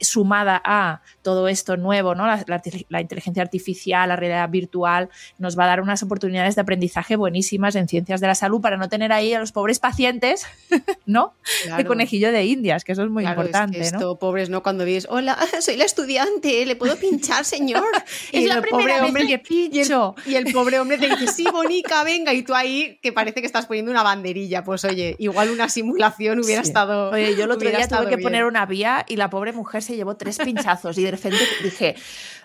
[0.00, 2.26] sumada a todo esto nuevo, ¿no?
[2.26, 5.08] La, inteligencia artificial, la realidad virtual,
[5.38, 8.76] nos va a dar unas oportunidades de aprendizaje buenísimas en ciencias de la salud para
[8.76, 10.46] no tener ahí a los pobres pacientes,
[11.06, 11.34] ¿no?
[11.76, 14.62] De conejillo de indias, que eso es muy importante, esto, pobres, ¿no?
[14.62, 17.84] Cuando dices, hola, soy la estudiante, ¿le puedo pinchar, señor?
[18.32, 20.14] es la primera vez que pincho.
[20.26, 23.46] Y el, pobre hombre te dice, sí, bonica, venga, y tú ahí que parece que
[23.46, 24.64] estás poniendo una banderilla.
[24.64, 27.10] Pues oye, igual una simulación hubiera estado.
[27.10, 29.89] Oye, yo el otro día tuve que poner una vía y la pobre mujer se
[29.96, 31.94] llevó tres pinchazos y de repente dije,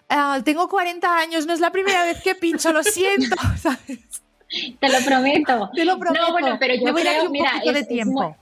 [0.09, 3.35] ah, tengo 40 años, no es la primera vez que pincho, lo siento,
[4.79, 5.69] Te lo prometo.
[5.73, 6.27] Te lo prometo.
[6.27, 8.35] No, bueno, pero yo creo, mira, es, de tiempo.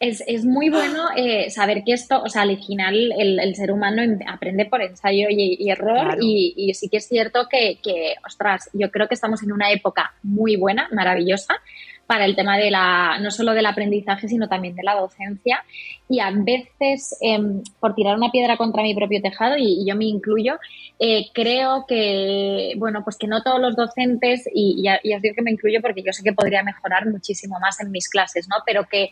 [0.00, 4.64] Es, muy, bueno eh, saber que esto, o sea, al final el, ser humano aprende
[4.64, 9.14] por ensayo y, error y, sí que es cierto que, que, ostras, yo creo que
[9.14, 11.60] estamos en una época muy buena, maravillosa,
[12.08, 15.62] para el tema de la, no solo del aprendizaje, sino también de la docencia.
[16.08, 20.06] Y a veces, em, por tirar una piedra contra mi propio tejado, y, yo me
[20.06, 20.58] incluyo,
[20.98, 25.42] eh, creo que, bueno, pues que no todos los docentes, y, y, os digo que
[25.42, 28.56] me incluyo porque yo sé que podría mejorar muchísimo más en mis clases, ¿no?
[28.64, 29.10] Pero que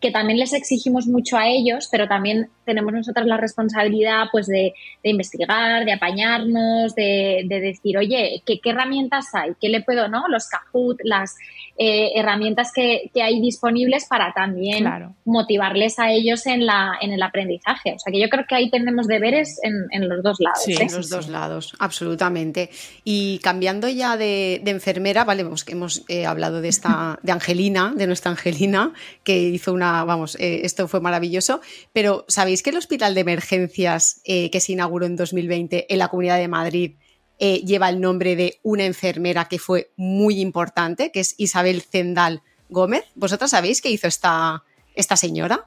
[0.00, 4.74] que también les exigimos mucho a ellos, pero también tenemos nosotras la responsabilidad pues de,
[5.02, 9.52] investigar, de apañarnos, de, decir, oye, ¿qué, herramientas hay?
[9.60, 10.28] ¿Qué le puedo, no?
[10.28, 11.34] Los Kahoot, las
[11.78, 14.84] eh, herramientas que, hay disponibles para también
[15.24, 17.94] motivarles a ellos en, la, en el aprendizaje.
[17.94, 20.62] O sea que yo creo que ahí tenemos deberes en, los dos lados.
[20.62, 20.82] Sí, ¿eh?
[20.82, 22.70] en los dos lados, absolutamente.
[23.02, 28.06] Y cambiando ya de, enfermera, vale, hemos, hemos eh, hablado de esta, de Angelina, de
[28.06, 28.92] nuestra Angelina,
[29.24, 31.60] que hizo una vamos, eh, esto fue maravilloso,
[31.92, 36.08] pero ¿sabéis que el Hospital de Emergencias eh, que se inauguró en 2020 en la
[36.08, 36.92] Comunidad de Madrid
[37.38, 42.42] eh, lleva el nombre de una enfermera que fue muy importante, que es Isabel Zendal
[42.68, 43.04] Gómez?
[43.14, 45.66] ¿Vosotras sabéis qué hizo esta, esta señora?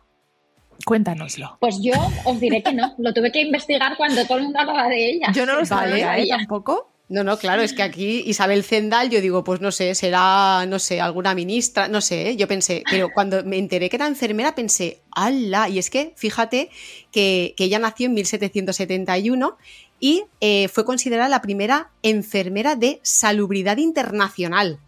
[0.85, 1.57] Cuéntanoslo.
[1.59, 1.93] Pues yo
[2.25, 5.31] os diré que no, lo tuve que investigar cuando todo el mundo hablaba de ella.
[5.33, 6.27] Yo no lo sabía, ¿eh?
[6.27, 6.90] tampoco.
[7.11, 10.79] No, no, claro, es que aquí Isabel Zendal, yo digo, pues no sé, será, no
[10.79, 12.37] sé, alguna ministra, no sé, ¿eh?
[12.37, 15.67] yo pensé, pero cuando me enteré que era enfermera pensé, ¡ala!
[15.67, 16.69] Y es que fíjate
[17.11, 19.57] que, ella nació en 1771
[19.99, 24.79] y eh, fue considerada la primera enfermera de salubridad internacional.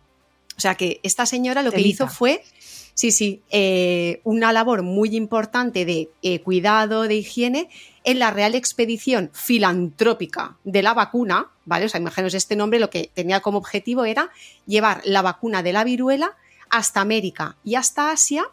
[0.55, 2.41] O sea que esta señora lo que hizo fue
[2.93, 7.69] Sí, sí, eh, una labor muy importante de cuidado, de higiene
[8.03, 11.86] en la Real Expedición Filantrópica de la Vacuna, ¿vale?
[11.86, 14.29] O sea, imaginaos este nombre, lo que tenía como objetivo era
[14.65, 16.36] llevar la vacuna de la viruela
[16.69, 18.45] hasta América y hasta Asia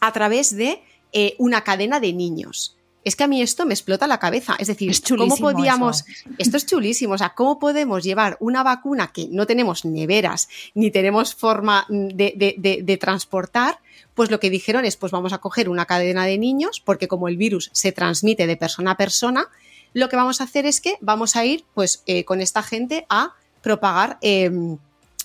[0.00, 2.75] a través de eh, una cadena de niños.
[3.06, 4.56] Es que a mí esto me explota la cabeza.
[4.58, 6.04] Es decir, ¿cómo podíamos.
[6.38, 7.14] Esto es chulísimo.
[7.14, 12.34] O sea, ¿cómo podemos llevar una vacuna que no tenemos neveras ni tenemos forma de,
[12.82, 13.78] de transportar?
[14.14, 17.28] Pues lo que dijeron es: pues vamos a coger una cadena de niños, porque como
[17.28, 19.46] el virus se transmite de persona a persona,
[19.92, 23.06] lo que vamos a hacer es que vamos a ir pues eh, con esta gente
[23.08, 24.78] a propagar em,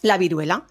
[0.04, 0.66] la viruela.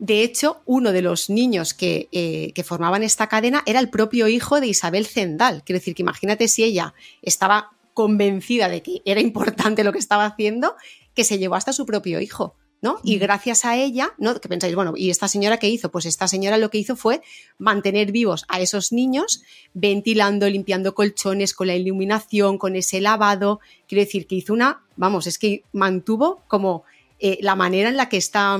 [0.00, 4.28] De hecho, uno de los niños que, eh, que, formaban esta cadena era el propio
[4.28, 5.62] hijo de Isabel Zendal.
[5.62, 10.24] Quiero decir que imagínate si ella estaba convencida de que era importante lo que estaba
[10.24, 10.74] haciendo,
[11.14, 12.56] que se llevó hasta su propio hijo.
[12.80, 12.98] ¿no?
[13.04, 14.40] Y gracias a ella, ¿no?
[14.40, 15.90] Que pensáis, bueno, ¿y esta señora qué hizo?
[15.90, 17.20] Pues esta señora lo que hizo fue
[17.58, 19.42] mantener vivos a esos niños,
[19.74, 23.60] ventilando, limpiando colchones, con la iluminación, con ese lavado.
[23.86, 26.84] Quiero decir que hizo una, vamos, es que mantuvo como
[27.18, 28.58] eh, la manera en la que está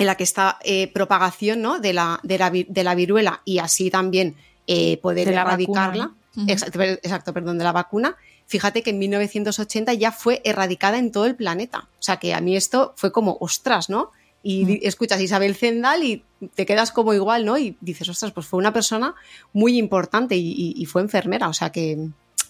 [0.00, 1.78] en la que está eh, propagación ¿no?
[1.78, 4.34] de, la, de, la, viruela y así también
[4.66, 6.12] eh, poder erradicarla.
[6.48, 8.16] exacto, perdón, de la vacuna
[8.50, 11.88] fíjate que en 1980 ya fue erradicada en todo el planeta.
[12.00, 14.10] O sea que a mí esto fue como, ostras, ¿no?
[14.42, 14.78] Y mm.
[14.82, 16.24] escuchas Isabel Zendal y
[16.56, 17.56] te quedas como igual, ¿no?
[17.56, 19.14] Y dices, ostras, pues fue una persona
[19.52, 22.08] muy importante y, fue enfermera, o sea que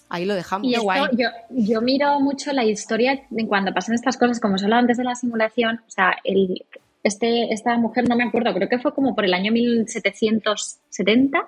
[0.09, 0.67] ahí lo dejamos.
[0.67, 5.03] Y yo, miro mucho la historia de cuando pasan estas cosas, como solo antes de
[5.03, 6.65] la simulación, o sea, el,
[7.03, 11.47] este, esta mujer, no me acuerdo, creo que fue como por el año 1770.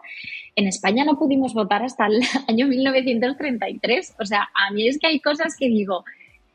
[0.55, 4.15] En España no pudimos votar hasta el año 1933.
[4.19, 6.03] O sea, a mí es que hay cosas que digo,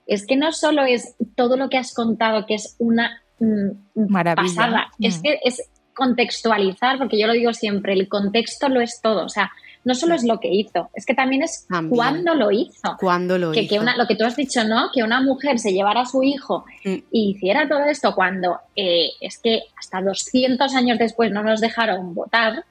[0.06, 4.48] es que no solo es todo lo que has contado, que es una mm, Maravilla.
[4.48, 4.88] pasada.
[4.98, 5.04] Mm.
[5.04, 9.24] Es que es contextualizar, porque yo lo digo siempre, el contexto lo es todo.
[9.24, 9.50] O sea,
[9.84, 11.94] no solo es lo que hizo, es que también es También.
[11.96, 12.96] cuándo lo hizo.
[13.00, 13.74] Cuando lo Que, hizo.
[13.74, 14.90] que una, lo que tú has dicho, ¿no?
[14.92, 16.94] Que una mujer se llevara a su hijo Mm.
[17.10, 22.14] y hiciera todo esto cuando eh, es que hasta 200 años después no nos dejaron
[22.14, 22.64] votar.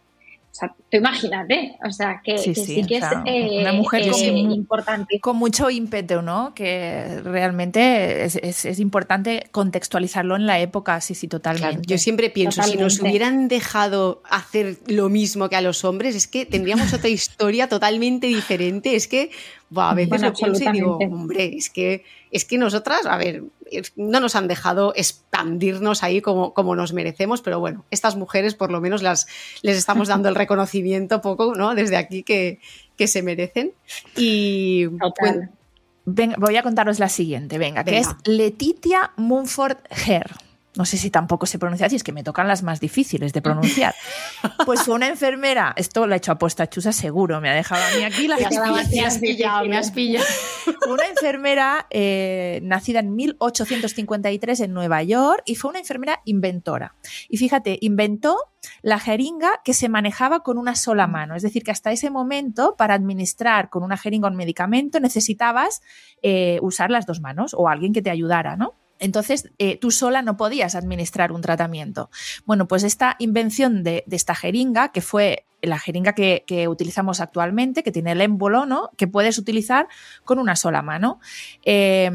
[0.58, 3.52] O sea, tú imagínate, o sea, que Sí, que sí, sí, que o sea, es
[3.52, 5.20] eh, una mujer eh, con- importante.
[5.20, 6.56] con mucho ímpetu, ¿no?
[6.56, 11.68] Que realmente es, es- es importante contextualizarlo en la época, sí, sí, totalmente.
[11.76, 16.16] Claro, yo siempre pienso, si nos hubieran dejado hacer lo mismo que a los hombres,
[16.16, 18.96] es que tendríamos otra historia totalmente diferente.
[18.96, 19.30] Es que
[19.76, 23.44] a veces Bueno, lo pienso y digo, hombre, es que, es que nosotras, a ver,
[23.57, 23.57] es-
[23.96, 28.72] no nos han dejado expandirnos ahí como, como nos merecemos, pero bueno, estas mujeres por
[28.72, 29.28] lo menos las,
[29.62, 31.76] les estamos dando el reconocimiento poco, ¿no?
[31.76, 32.60] Desde aquí que,
[32.96, 33.74] que se merecen.
[34.16, 35.14] Y Total.
[35.20, 35.50] bueno,
[36.10, 38.08] Venga, voy a contaros la siguiente, venga, que es.
[38.24, 40.32] Letitia Mumford Herr.
[40.78, 43.42] No sé si tampoco se pronuncia así, es que me tocan las más difíciles de
[43.42, 43.96] pronunciar.
[44.66, 47.98] Pues fue una enfermera, esto lo ha hecho aposta Chusa seguro, me ha dejado a
[47.98, 50.26] mí aquí la daba- me has pillado, me has pillado.
[50.90, 56.96] Una enfermera eh, nacida en 1853 en Nueva York y fue una enfermera inventora.
[57.30, 58.38] Y fíjate, inventó
[58.82, 61.36] la jeringa que se manejaba con una sola mano.
[61.36, 65.82] Es decir, que hasta ese momento, para administrar con una jeringa un medicamento, necesitabas
[66.22, 68.74] eh, usar las dos manos o alguien que te ayudara, ¿no?
[69.00, 72.10] Entonces, eh, tú sola no podías administrar un tratamiento.
[72.46, 77.84] Bueno, pues esta invención de, de esta jeringa, que fue la jeringa que, utilizamos actualmente,
[77.84, 78.90] que tiene el émbolo, ¿no?
[78.98, 79.88] Que puedes utilizar
[80.24, 81.20] con una sola mano,
[81.66, 82.10] eh,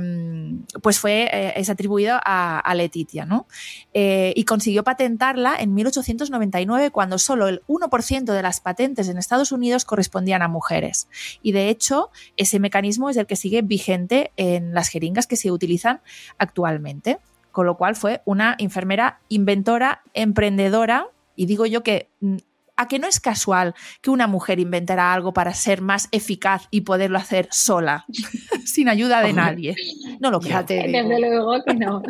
[0.82, 3.46] pues fue, eh, es atribuido a, a Letitia, ¿no?
[3.94, 9.52] Eh, y consiguió patentarla en 1899 cuando solo el 1% de las patentes en Estados
[9.52, 11.08] Unidos correspondían a mujeres.
[11.42, 15.50] Y de hecho, ese mecanismo es el que sigue vigente en las jeringas que se
[15.50, 16.00] utilizan
[16.38, 17.18] actualmente.
[17.50, 22.36] Con lo cual fue una enfermera inventora, emprendedora, y digo yo que mm,
[22.76, 26.82] a que no es casual que una mujer inventara algo para ser más eficaz y
[26.82, 28.06] poderlo hacer sola,
[28.64, 29.76] sin ayuda de nadie.
[30.20, 30.62] No lo creo.
[30.62, 32.02] Desde luego que no.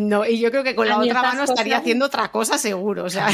[0.00, 3.04] No, y yo creo que con la otra mano estaría haciendo otra cosa seguro.
[3.04, 3.28] O sea,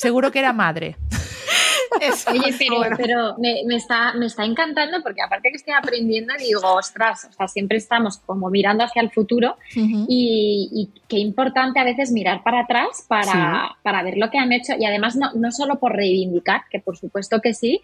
[0.00, 0.96] Seguro que era madre.
[2.00, 2.96] eso, Oye, pero, bueno.
[2.96, 7.32] pero me, me está, me está encantando porque aparte que estoy aprendiendo, digo, ostras, o
[7.32, 12.42] sea, siempre estamos como mirando hacia el futuro y, y qué importante a veces mirar
[12.42, 15.94] para atrás para, para ver lo que han hecho y además no, no solo por
[15.94, 17.80] reivindicar, que por supuesto que sí,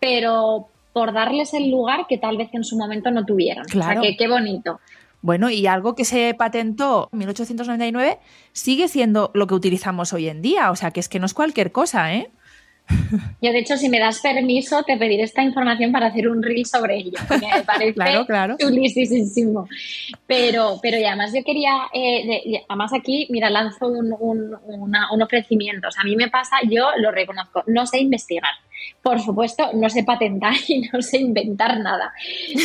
[0.00, 3.64] pero por darles el lugar que tal vez en su momento no tuvieron.
[3.66, 4.00] Claro.
[4.00, 4.80] O sea, que qué bonito.
[5.22, 8.18] Bueno, y algo que se patentó en 1899
[8.52, 10.70] sigue siendo lo que utilizamos hoy en día.
[10.70, 12.30] O sea, que es que no es cualquier cosa, ¿eh?
[13.42, 16.64] Yo, de hecho, si me das permiso, te pediré esta información para hacer un reel
[16.66, 17.12] sobre ello.
[17.28, 18.56] porque Me parece Claro, claro.
[18.58, 19.68] chulísimo.
[20.26, 25.12] Pero, pero y además yo quería, eh, de- además aquí, mira, lanzo un, un- una-
[25.12, 25.88] un ofrecimiento.
[25.88, 28.50] O sea, a mí me pasa, yo lo reconozco, no sé investigar.
[29.02, 32.12] Por supuesto, no sé patentar y no sé inventar nada.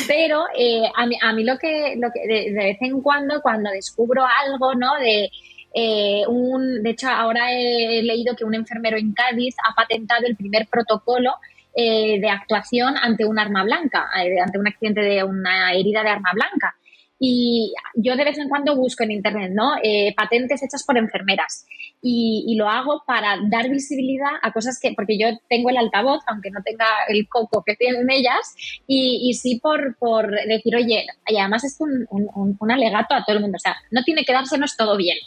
[0.07, 3.41] Pero eh, a, mí, a mí lo que, lo que de, de vez en cuando,
[3.41, 4.95] cuando descubro algo, ¿no?
[4.95, 5.29] De,
[5.73, 10.35] eh, un, de hecho, ahora he leído que un enfermero en Cádiz ha patentado el
[10.35, 11.35] primer protocolo
[11.73, 16.09] eh, de actuación ante un arma blanca, eh, ante un accidente de una herida de
[16.09, 16.75] arma blanca.
[17.23, 19.75] Y yo de vez en cuando busco en internet, ¿no?
[19.83, 21.65] Eh, patentes hechas por enfermeras.
[22.01, 26.49] Y, lo hago para dar visibilidad a cosas que, porque yo tengo el altavoz, aunque
[26.49, 28.55] no tenga el coco que tienen ellas,
[28.87, 33.41] y, sí por, por decir, oye, y además es un- un alegato a todo el
[33.43, 35.17] mundo, o sea, no tiene que dársenos todo bien.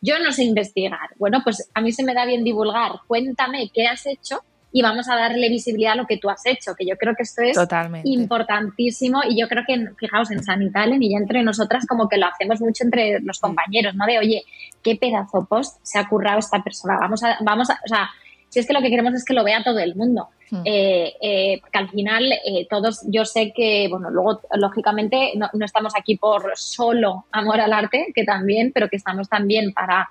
[0.00, 1.10] Yo no sé investigar.
[1.18, 2.92] Bueno, pues a mí se me da bien divulgar.
[3.06, 4.42] Cuéntame qué has hecho
[4.72, 7.24] y vamos a darle visibilidad a lo que tú has hecho, que yo creo que
[7.24, 8.08] esto es Totalmente.
[8.08, 12.26] importantísimo y yo creo que, fijaos, en Sanitalen y ya entre nosotras como que lo
[12.26, 14.06] hacemos mucho entre los compañeros, ¿no?
[14.06, 14.44] De, oye,
[14.82, 18.10] qué pedazo post se ha currado esta persona, vamos a, vamos a, o sea,
[18.50, 20.28] si es que lo que queremos es que lo vea todo el mundo.
[20.64, 25.64] Eh, eh, porque al final eh, todos, yo sé que, bueno, luego lógicamente no, no
[25.64, 30.08] estamos aquí por solo amor al arte, que también, pero que estamos también para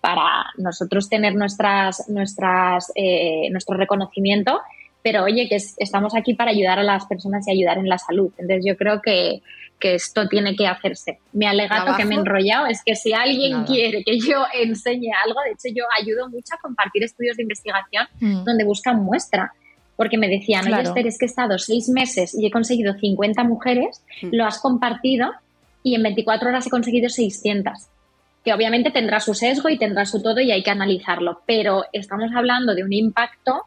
[0.00, 4.60] para nosotros tener nuestras, nuestras, eh, nuestro reconocimiento,
[5.00, 7.98] pero oye, que es- estamos aquí para ayudar a las personas y ayudar en la
[7.98, 8.32] salud.
[8.36, 9.42] Entonces yo creo que,
[9.82, 11.18] que esto tiene que hacerse.
[11.32, 13.64] Mi alegato que me he enrollado es que si alguien Nada.
[13.66, 18.06] quiere que yo enseñe algo, de hecho yo ayudo mucho a compartir estudios de investigación
[18.20, 18.44] Mm.
[18.44, 19.52] donde buscan muestra.
[19.96, 20.88] Porque me decían, oye, Claro.
[20.88, 24.28] Esther, es que he estado seis meses y he conseguido 50 mujeres, Mm.
[24.32, 25.32] lo has compartido
[25.82, 27.88] y en 24 horas he conseguido 600.
[28.44, 31.42] Que obviamente tendrá su sesgo y tendrá su todo y hay que analizarlo.
[31.46, 33.64] Pero estamos hablando de un impacto,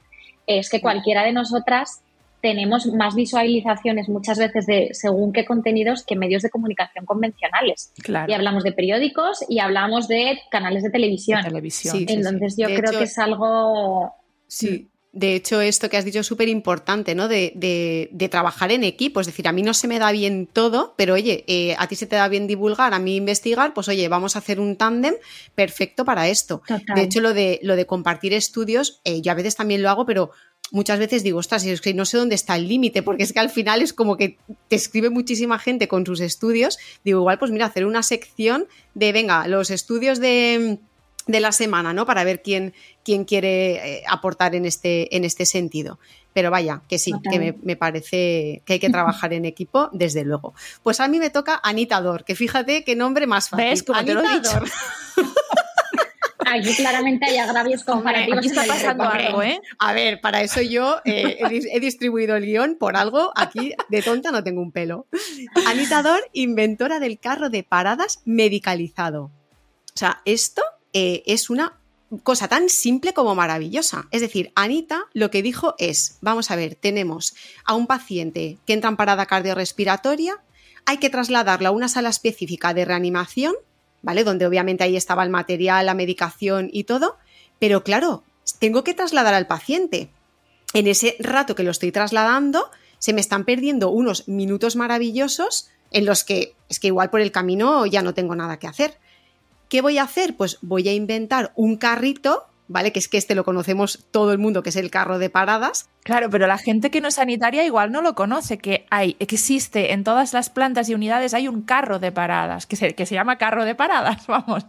[0.47, 2.01] es que cualquiera de nosotras
[2.45, 7.91] tenemos más visualizaciones muchas veces de según qué contenidos que medios de comunicación convencionales.
[8.03, 8.31] Claro.
[8.31, 11.41] Y hablamos de periódicos y hablamos de canales de televisión.
[11.43, 11.97] televisión.
[11.97, 14.13] Sí, Entonces yo De creo hecho- que es algo...
[14.47, 14.89] Sí.
[15.17, 17.29] De hecho, esto que has dicho es súper importante, ¿no?
[17.29, 19.21] De, de- de trabajar en equipo.
[19.21, 21.95] Es decir, a mí no se me da bien todo, pero oye, eh, a ti
[21.95, 25.15] se te da bien divulgar, a mí investigar, pues oye, vamos a hacer un tándem
[25.55, 26.61] perfecto para esto.
[26.67, 26.95] Total.
[26.95, 30.05] De hecho, lo de, lo de compartir estudios, eh, yo a veces también lo hago,
[30.05, 30.31] pero
[30.71, 33.39] muchas veces digo, ostras, es que no sé dónde está el límite, porque es que
[33.39, 34.37] al final es como que
[34.67, 36.77] te escribe muchísima gente con sus estudios.
[37.03, 40.79] Digo, igual, pues mira, hacer una sección de, venga, los estudios de,
[41.27, 42.05] de la semana, ¿no?
[42.05, 45.99] Para ver quién, quién quiere eh, aportar en este, en este sentido.
[46.33, 47.31] Pero vaya, que sí, Total.
[47.31, 50.53] que me, me parece que hay que trabajar en equipo, desde luego.
[50.83, 53.69] Pues a mí me toca Anita Dor, que fíjate qué nombre más fácil.
[53.69, 53.83] ¿Ves?
[53.83, 54.59] Como te lo he dicho.
[56.45, 58.37] Aquí claramente hay agravios comparativos.
[58.39, 59.59] Aquí está pasando algo, ¿eh?
[59.79, 63.31] A ver, para eso yo eh, he, dis- he distribuido el guion por algo.
[63.35, 65.07] Aquí de tonta no tengo un pelo.
[65.65, 69.23] Anita Dor, inventora del carro de paradas medicalizado.
[69.25, 70.61] O sea, esto
[70.93, 71.79] eh, es una
[72.23, 74.07] cosa tan simple como maravillosa.
[74.11, 77.33] Es decir, Anita lo que dijo es, vamos a ver, tenemos
[77.65, 80.37] a un paciente que entra en parada cardiorrespiratoria,
[80.85, 83.55] hay que trasladarlo a una sala específica de reanimación,
[84.05, 84.23] ¿vale?
[84.23, 87.17] Donde obviamente ahí estaba el material, la medicación y todo,
[87.59, 88.23] pero claro,
[88.59, 90.09] tengo que trasladar al paciente.
[90.73, 96.05] En ese rato que lo estoy trasladando, se me están perdiendo unos minutos maravillosos en
[96.05, 98.99] los que es que igual por el camino ya no tengo nada que hacer.
[99.69, 100.35] ¿Qué voy a hacer?
[100.35, 102.91] Pues voy a inventar un carrito, ¿vale?
[102.91, 105.89] Que es que este lo conocemos todo el mundo, que es el carro de paradas.
[106.03, 109.93] Claro, pero la gente que no es sanitaria igual no lo conoce, que hay, existe
[109.93, 113.15] en todas las plantas y unidades hay un carro de paradas, que se, que se
[113.15, 114.65] llama carro de paradas, vamos.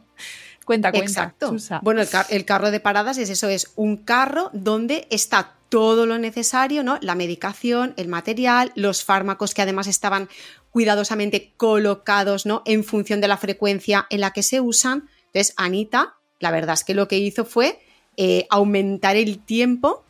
[0.64, 1.08] Cuenta, cuenta.
[1.08, 1.48] Exacto.
[1.50, 1.78] Susa.
[1.82, 6.06] Bueno, el, car- el carro de paradas es eso, es un carro donde está todo
[6.06, 6.98] lo necesario, ¿no?
[7.02, 10.28] La medicación, el material, los fármacos que además estaban
[10.70, 12.62] cuidadosamente colocados, ¿no?
[12.66, 15.08] En función de la frecuencia en la que se usan.
[15.26, 17.80] Entonces, Anita, la verdad es que lo que hizo fue
[18.16, 20.04] eh, aumentar el tiempo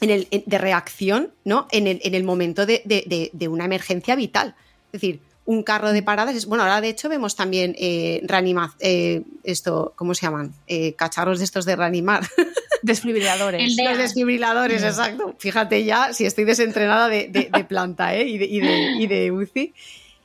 [0.00, 1.66] en el, en- de reacción, ¿no?
[1.70, 4.54] En el, en el momento de, de- una emergencia vital.
[4.92, 6.46] Es decir, un carro de paradas es.
[6.46, 10.52] Bueno, ahora de hecho vemos también eh, reanima- eh, esto, ¿cómo se llaman?
[10.66, 12.26] Eh, cacharros de estos de reanimar.
[12.82, 13.76] Desfibriladores.
[13.76, 15.34] De- Los desfibriladores, exacto.
[15.38, 18.26] Fíjate ya si estoy desentrenada de, de- planta ¿eh?
[18.28, 19.74] y, de, y de- y de UCI.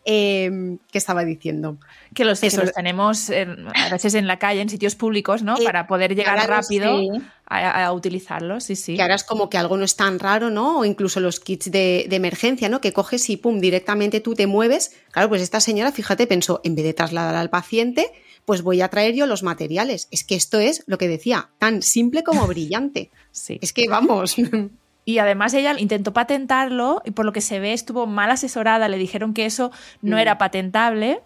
[0.06, 1.78] Eh, ¿Qué estaba diciendo?
[2.16, 2.62] Que los, que Eso.
[2.62, 5.58] los tenemos en- a veces en la calle, en sitios públicos, ¿no?
[5.58, 7.10] Eh, Para poder llegar rápido Sí.
[7.45, 8.95] a, a utilizarlos, sí, sí.
[8.95, 10.80] Que ahora es como que algo no es tan raro, ¿no?
[10.80, 12.82] O incluso los kits de, de emergencia, ¿no?
[12.82, 14.95] Que coges y pum, directamente tú te mueves.
[15.12, 18.12] Claro, pues esta señora, fíjate, pensó, en vez de trasladar al paciente,
[18.45, 20.08] pues voy a traer yo los materiales.
[20.10, 23.12] Es que esto es lo que decía, tan simple como brillante.
[23.32, 23.60] sí.
[23.62, 24.36] Es que vamos.
[25.04, 28.97] Y además ella intentó patentarlo y por lo que se ve estuvo mal asesorada, le
[28.97, 29.72] dijeron que eso
[30.02, 30.20] no Mm.
[30.20, 31.20] era patentable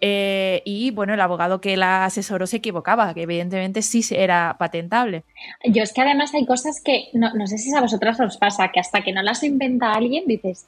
[0.00, 4.56] eh, y bueno, el abogado que la asesoró se equivocaba, que evidentemente sí se- era
[4.58, 5.24] patentable.
[5.64, 8.68] Yo es que además hay cosas que no, no sé si a vosotras os pasa,
[8.72, 10.66] que hasta que no las inventa alguien dices,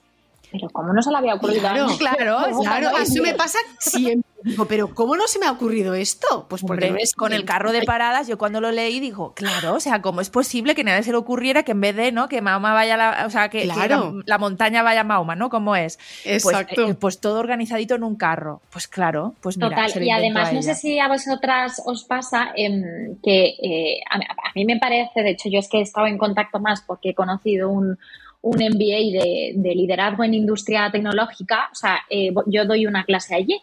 [0.50, 4.27] pero ¿cómo no se le había ocurrido Claro, claro, ¿Cómo Claro, eso me pasa siempre.
[4.44, 6.46] Digo, pero ¿cómo no se me ha ocurrido esto?
[6.48, 9.80] Pues porque Hombre, con el carro de paradas, yo cuando lo leí digo, claro, o
[9.80, 12.28] sea, ¿cómo es posible que nadie se le ocurriera que en vez de, ¿no?
[12.28, 15.50] Que Mahoma vaya la, o sea, que, la, la montaña vaya a Mahoma, ¿no?
[15.50, 15.98] ¿Cómo es?
[16.22, 16.88] Pues, Exacto.
[16.88, 18.62] eh, pues todo organizadito en un carro.
[18.70, 22.04] Pues claro, pues mira, Total, se lo y además no sé si a vosotras os
[22.04, 25.82] pasa em, que eh, a, a mí me parece, de hecho yo es que he
[25.82, 27.98] estado en contacto más porque he conocido un,
[28.40, 33.34] un MBA de, de liderazgo en industria tecnológica, o sea, eh, yo doy una clase
[33.34, 33.60] allí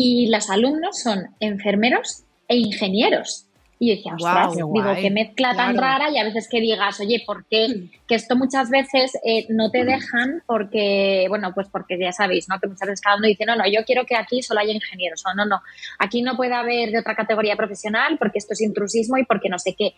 [0.00, 3.46] y los alumnos son enfermeros e ingenieros.
[3.80, 5.02] Y yo decía, ostras, qué digo, guay.
[5.02, 7.88] qué mezcla tan rara y a veces que digas, oye, ¿por qué?
[8.06, 12.60] Que esto muchas veces eh, no te dejan porque, bueno, pues porque ya sabéis, ¿no?
[12.60, 15.24] Que muchas veces cada uno dice, no, no, yo quiero que aquí solo haya ingenieros,
[15.26, 15.62] o no, no,
[15.98, 19.58] aquí no puede haber de otra categoría profesional porque esto es intrusismo y porque no
[19.58, 19.94] sé qué.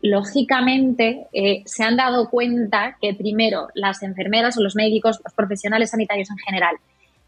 [0.00, 5.90] Lógicamente, eh, se han dado cuenta que primero las enfermeras o los médicos, los profesionales
[5.90, 6.76] sanitarios en general,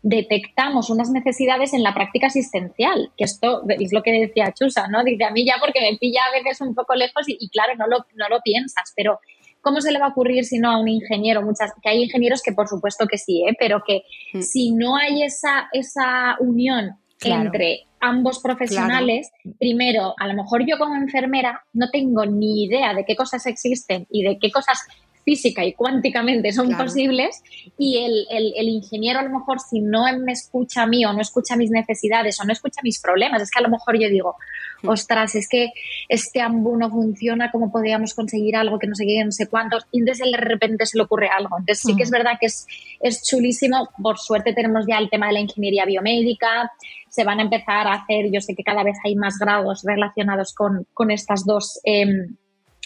[0.09, 5.03] detectamos unas necesidades en la práctica asistencial, que esto es lo que decía Chusa, ¿no?
[5.03, 7.73] Dice a mí ya porque me pilla a veces un poco lejos y, y claro,
[7.77, 9.19] no lo, no lo piensas, pero
[9.61, 11.43] ¿cómo se le va a ocurrir si no a un ingeniero?
[11.43, 13.57] Muchas, que hay ingenieros que por supuesto que sí, ¿eh?
[13.59, 14.03] pero que
[14.33, 14.43] Mm.
[14.43, 17.47] si no hay esa, esa unión Claro.
[17.47, 23.05] entre ambos profesionales, primero, a lo mejor yo como enfermera no tengo ni idea de
[23.05, 24.87] qué cosas existen y de qué cosas
[25.27, 26.85] física y cuánticamente son Claro.
[26.85, 27.43] posibles
[27.77, 31.13] y el, el- el ingeniero a lo mejor si no me escucha a mí o
[31.13, 34.09] no escucha mis necesidades o no escucha mis problemas, es que a lo mejor yo
[34.09, 34.37] digo,
[34.85, 35.71] ostras, es que
[36.09, 39.85] este ambú no funciona, ¿cómo podríamos conseguir algo que no sé qué, no sé cuántos?
[39.91, 41.57] Y entonces de repente se le ocurre algo.
[41.59, 42.67] Entonces sí que es verdad que es,
[43.01, 43.89] es chulísimo.
[44.01, 46.71] Por suerte tenemos ya el tema de la ingeniería biomédica,
[47.09, 50.55] se van a empezar a hacer, yo sé que cada vez hay más grados relacionados
[50.55, 51.81] con, con estas dos...
[51.85, 52.35] mm,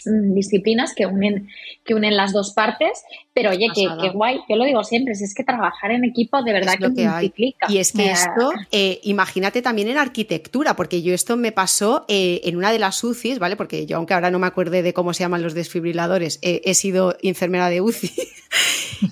[0.05, 1.47] disciplinas que unen,
[1.83, 4.01] que unen las dos partes, pero oye, que, Pasada.
[4.01, 6.79] que guay, yo lo digo siempre, si es que trabajar en equipo de verdad Es
[6.79, 7.11] que, lo que hay.
[7.25, 7.67] multiplica.
[7.69, 12.05] Y es que Eh, esto, eh, imagínate también en arquitectura, porque yo esto me pasó
[12.07, 13.55] eh, en una de las UCIs, ¿vale?
[13.55, 16.73] Porque yo, aunque ahora no me acuerde de cómo se llaman los desfibriladores, eh, he
[16.73, 18.11] sido enfermera de UCI.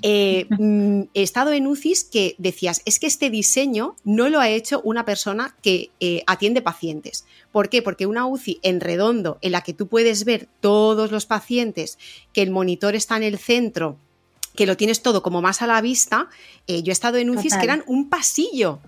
[0.02, 4.82] Mm, he estado en UCIs que decías, es que este diseño no lo ha hecho
[4.84, 5.90] una persona que
[6.28, 7.26] atiende pacientes.
[7.52, 7.82] ¿Por qué?
[7.82, 10.48] Porque una UCI en redondo, en la que tú puedes ver
[10.80, 11.98] todos los pacientes,
[12.34, 13.98] que el monitor está en el centro,
[14.56, 16.30] que lo tienes todo como más a la vista,
[16.68, 17.60] eh, yo he estado en UCIs Total.
[17.60, 18.80] que eran un pasillo.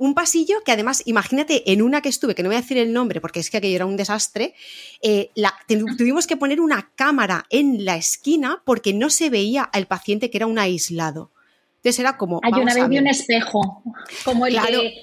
[0.00, 2.92] Un pasillo que además, imagínate, en una que estuve, que no voy a decir el
[2.92, 4.54] nombre porque es que aquello era un desastre,
[5.02, 5.54] eh, la-
[5.96, 10.38] tuvimos que poner una cámara en la esquina porque no se veía al paciente que
[10.38, 11.32] era un aislado.
[11.78, 12.40] Entonces era como...
[12.42, 13.82] Hay vamos una a vez vi un espejo,
[14.24, 14.94] como el Claro, de,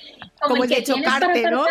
[0.41, 1.63] como el de que tienes para chocarte, ¿no?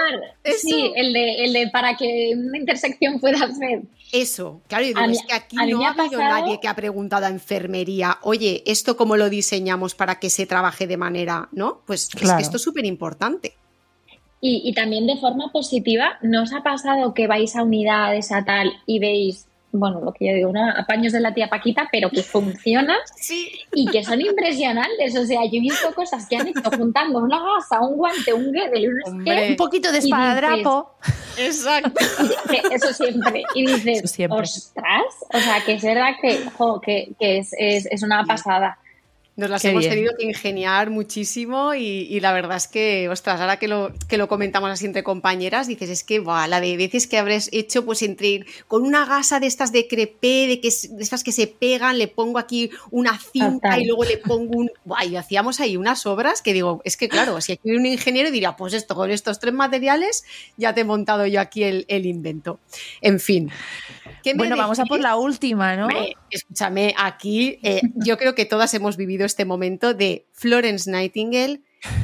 [0.57, 3.83] Sí, el de, el de para que una intersección puedas ver.
[4.13, 6.69] Eso, claro, y digo, A es que aquí no ha ha habido pasado- nadie que
[6.69, 11.49] ha preguntado a enfermería, oye, ¿esto cómo lo diseñamos para que se trabaje de manera,
[11.53, 11.83] ¿no?
[11.87, 12.39] Pues es Claro.
[12.39, 13.55] que esto es súper importante.
[14.41, 18.45] Y, y también de forma positiva, ¿no os ha pasado que vais a unidades a
[18.45, 20.71] tal y veis, bueno, lo que yo digo, ¿no?
[20.71, 23.51] apaños de la tía Paquita, pero que funciona Sí.
[23.75, 25.17] y que son impresionantes?
[25.17, 28.53] O sea, yo he visto cosas que han hecho juntando una gasa, un guante, un
[28.53, 30.95] guedel un Un poquito de espadadrapo.
[31.37, 31.91] Exacto.
[32.71, 33.43] eso siempre.
[33.55, 34.41] Y dices, siempre.
[34.41, 35.03] ostras,
[35.33, 38.79] o sea, que es verdad que, jo, que, que es, es, es una pasada.
[39.37, 39.95] Nos las Qué hemos bien.
[39.95, 44.17] tenido que ingeniar muchísimo y, y la verdad es que, ostras, ahora que lo, que
[44.17, 47.85] lo comentamos así entre compañeras, dices, es que, buah, la de veces que habrás hecho,
[47.85, 51.33] pues entre ir con una gasa de estas de crepé, de, que, de estas que
[51.33, 53.83] se pegan, le pongo aquí una cinta Total.
[53.83, 54.71] y luego le pongo un...
[54.85, 57.87] Buah, y hacíamos ahí unas obras que digo, es que claro, si aquí hay un
[57.87, 60.25] ingeniero diría, pues esto, con estos tres materiales
[60.57, 62.61] ya te he montado yo aquí el, el invento.
[63.01, 63.51] En fin.
[64.25, 65.87] ¿Qué me Bueno, vamos a por la última, ¿no?
[66.31, 71.61] Escúchame, aquí eh, yo creo que todas hemos vivido este momento de Florence Nightingale.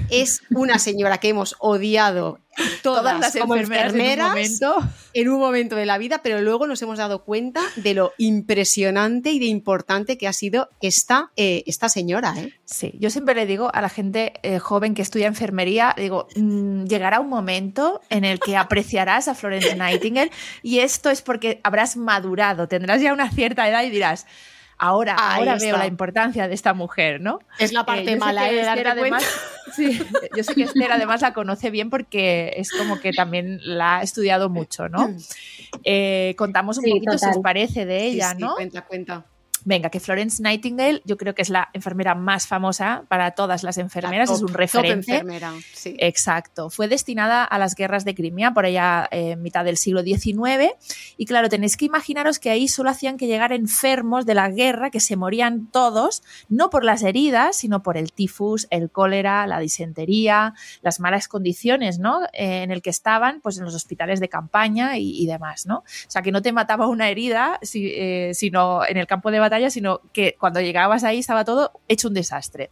[0.08, 2.40] Es una señora que hemos odiado
[2.82, 4.76] todas, Todas las como enfermeras, en un momento.
[5.14, 9.30] en un momento de la vida, pero luego nos hemos dado cuenta de lo impresionante
[9.30, 12.34] y de importante que ha sido esta, eh, esta señora.
[12.36, 12.52] ¿eh?
[12.64, 16.84] Sí, yo siempre le digo a la gente eh, joven que estudia enfermería, digo, mm,
[16.84, 20.30] llegará un momento en el que apreciarás a Florence Nightingale
[20.62, 24.26] y esto es porque habrás madurado, tendrás ya una cierta edad y dirás,
[24.80, 25.66] ahora, Ahí ahora está.
[25.66, 27.38] veo la importancia de esta mujer, ¿no?
[27.58, 28.54] Es la parte mala que ¿eh?
[28.56, 29.72] de Esther, además, cuenta.
[29.76, 30.02] sí,
[30.36, 34.02] yo sé que Esther además la conoce bien porque es como que también la ha
[34.02, 35.14] estudiado mucho, ¿no?
[35.84, 37.42] Eh, contamos un Sí, poquito si os total.
[37.42, 38.54] parece de ella, Sí, sí, ¿no?
[38.54, 39.24] Cuenta, cuenta.
[39.64, 43.76] Venga, que Florence Nightingale yo creo que es la enfermera más famosa para todas las
[43.78, 45.12] enfermeras, La es top- un top referente.
[45.12, 45.94] enfermera, sí.
[45.98, 46.70] Exacto.
[46.70, 50.72] Fue destinada a las guerras de Crimea por allá eh, en mitad del siglo XIX.
[51.16, 54.90] Y claro, tenéis que imaginaros que ahí solo hacían que llegar enfermos de la guerra,
[54.90, 59.58] que se morían todos, no por las heridas, sino por el tifus, el cólera, la
[59.61, 62.22] disentería, las malas condiciones, ¿no?
[62.32, 65.78] Eh, en el que estaban, pues en los hospitales de campaña y, y demás, ¿no?
[65.78, 69.38] O sea, que no te mataba una herida, si- eh, sino en el campo de
[69.38, 72.70] batalla, sino que cuando llegabas ahí estaba todo hecho un desastre.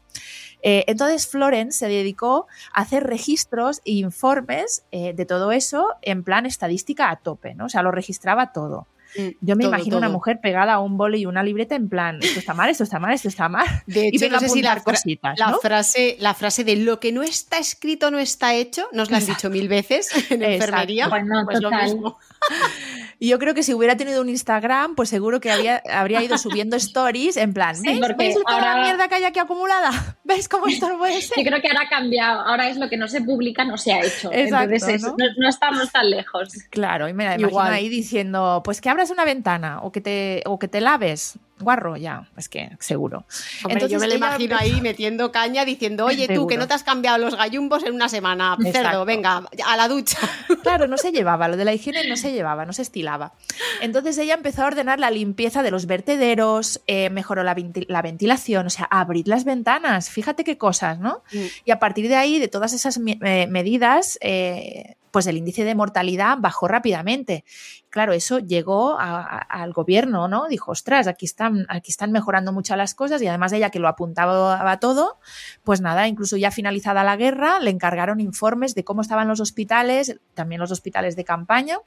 [0.62, 6.24] Eh, entonces Florence se dedicó a hacer registros e informes eh, de todo eso en
[6.24, 7.66] plan estadística a tope, ¿no?
[7.66, 8.86] O sea, lo registraba todo.
[9.16, 10.14] Mm, Yo me todo, imagino una todo.
[10.18, 12.98] mujer pegada a un boli y una libreta en plan, esto está mal, esto está
[12.98, 13.66] mal, esto está mal.
[13.86, 15.58] De y hecho, venga no sé si la, cositas, la ¿no?
[15.60, 19.26] frase, la frase de lo que no está escrito no está hecho, nos la han
[19.26, 20.44] dicho mil veces en Exacto.
[20.44, 21.08] enfermería.
[21.08, 22.18] Bueno, pues lo mismo.
[23.18, 26.38] Y yo creo que si hubiera tenido un Instagram, pues seguro que había, habría ido
[26.38, 29.90] subiendo stories en plan, Sí, ¿veis, ¿veis toda la mierda que hay aquí acumulada?
[30.24, 31.36] ¿Veis cómo esto no puede ser?
[31.36, 32.40] Yo creo que ahora ha cambiado.
[32.42, 34.30] Ahora es lo que no se publica, no se ha hecho.
[34.32, 35.14] Exacto, Entonces, es- ¿no?
[35.18, 36.50] no, no estamos tan lejos.
[36.70, 37.72] Claro, y me la imagino Igual.
[37.72, 41.38] ahí diciendo, pues que abras una ventana o que te, o que te laves.
[41.60, 43.24] Guarro, ya, es que seguro.
[43.64, 46.74] Hombre, yo Entonces me lo imagino ahí metiendo caña diciendo, oye tú, que no te
[46.74, 48.88] has cambiado los gallumbos en una semana, Exacto.
[48.88, 50.18] cerdo, venga, a la ducha.
[50.62, 53.32] Claro, no se llevaba, lo de la higiene no se llevaba, no se estilaba.
[53.80, 57.56] Entonces ella empezó a ordenar la limpieza de los vertederos, eh, mejoró la,
[57.86, 61.22] la ventilación, o sea, abrir las ventanas, fíjate qué cosas, ¿no?
[61.32, 61.44] Mm.
[61.64, 65.74] Y a partir de ahí, de todas esas eh, medidas, eh, pues el índice de
[65.74, 67.44] mortalidad bajó rápidamente.
[67.90, 70.46] Claro, eso llegó al gobierno, ¿no?
[70.48, 73.78] Dijo, ostras, aquí están, aquí están mejorando muchas las cosas y además de ella que
[73.78, 75.18] lo apuntaba todo,
[75.64, 80.16] pues nada, incluso ya finalizada la guerra, le encargaron informes de cómo estaban los hospitales,
[80.34, 81.78] también los hospitales de campaña,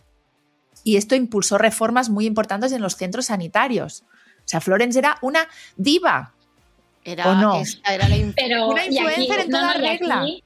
[0.84, 4.04] y esto impulsó reformas muy importantes en los centros sanitarios.
[4.40, 5.48] O sea, Florence era una
[5.78, 6.34] diva.
[7.04, 7.62] Era, ¿O no?
[7.88, 10.22] era la Pero, Una aquí- influencer en toda no, regla.
[10.22, 10.44] aquí-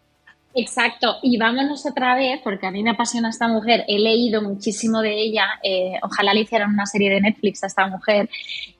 [0.57, 5.01] Exacto, y vámonos otra vez, porque a mí me apasiona esta mujer, he leído muchísimo
[5.01, 8.29] de ella, eh, ojalá le hicieran una serie de Netflix a esta mujer.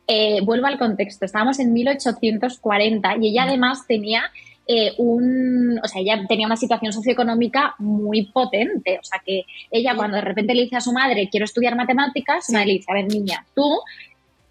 [0.07, 4.23] Eh, vuelvo al contexto, estábamos en 1840 y ella además tenía
[4.65, 9.95] eh, un, o sea, ella tenía una situación socioeconómica muy potente, o sea que ella
[9.97, 12.89] cuando de repente le dice a su madre, quiero estudiar matemáticas, su madre le dice,
[12.89, 13.82] a ver niña, tú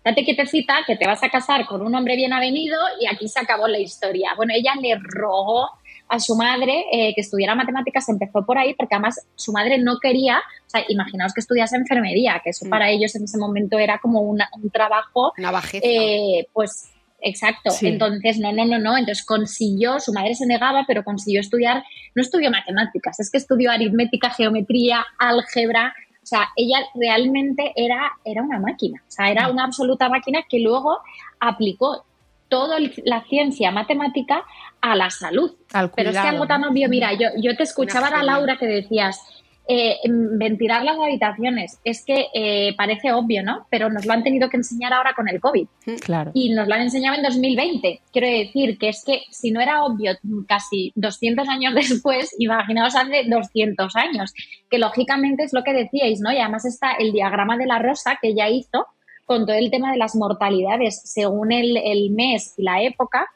[0.04, 3.40] date quietecita que te vas a casar con un hombre bien avenido y aquí se
[3.40, 4.32] acabó la historia.
[4.36, 5.70] Bueno, ella le rogó
[6.08, 9.98] a su madre eh, que estudiara matemáticas, empezó por ahí porque además su madre no
[10.00, 12.70] quería, o sea, imaginaos que estudiase enfermería, que eso Mm.
[12.70, 15.84] para ellos en ese momento era como una- un trabajo, Una bajeza.
[15.86, 16.90] eh, pues
[17.20, 17.86] exacto, Sí.
[17.88, 21.82] entonces no, no, no, no, entonces consiguió, su madre se negaba, pero consiguió estudiar,
[22.14, 28.42] no estudió matemáticas, es que estudió aritmética, geometría, álgebra, o sea, ella realmente era, era
[28.42, 29.28] una máquina, o sea, Mm.
[29.30, 30.98] era una absoluta máquina que luego
[31.40, 32.04] aplicó
[32.48, 34.44] toda la ciencia matemática
[34.92, 35.52] a la salud.
[35.72, 38.22] Al Pero es que algo tan obvio, mira, yo, yo te escuchaba a.
[38.22, 39.20] Laura que decías,
[39.66, 43.66] eh, mm, ventilar las habitaciones, es que eh, parece obvio, ¿no?
[43.70, 45.66] Pero nos lo han tenido que enseñar ahora con el COVID
[46.02, 46.32] Claro.
[46.34, 48.00] y nos lo han enseñado en 2020.
[48.12, 50.12] Quiero decir que es que si no era obvio
[50.46, 54.34] casi 200 años después, imaginaos hace 200 años,
[54.68, 56.30] que lógicamente es lo que decíais, ¿no?
[56.30, 58.86] Y además está el diagrama de la rosa que ella hizo
[59.24, 63.26] con todo el tema de las mortalidades según el, el mes y la época.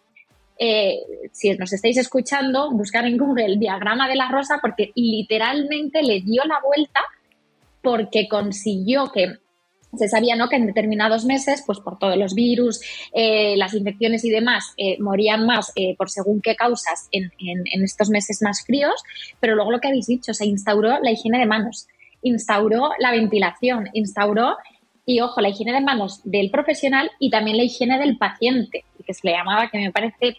[0.59, 0.99] Eh,
[1.33, 6.21] si nos estáis escuchando, buscar en Google el diagrama de la rosa porque literalmente le
[6.21, 7.01] dio la vuelta
[7.83, 9.35] porque consiguió que
[9.97, 10.49] se sabía ¿no?
[10.49, 12.81] que en determinados meses, pues por todos los virus,
[13.15, 18.11] eh, las infecciones y demás, eh, morían más por según qué causas en, en- estos
[18.11, 19.03] meses más fríos,
[19.41, 21.87] pero luego lo que habéis dicho, se instauró la higiene de manos,
[22.21, 24.57] instauró la ventilación, instauró,
[25.07, 29.15] y ojo, la higiene de manos del profesional y también la higiene del paciente, que
[29.15, 30.37] se le llamaba, que me parece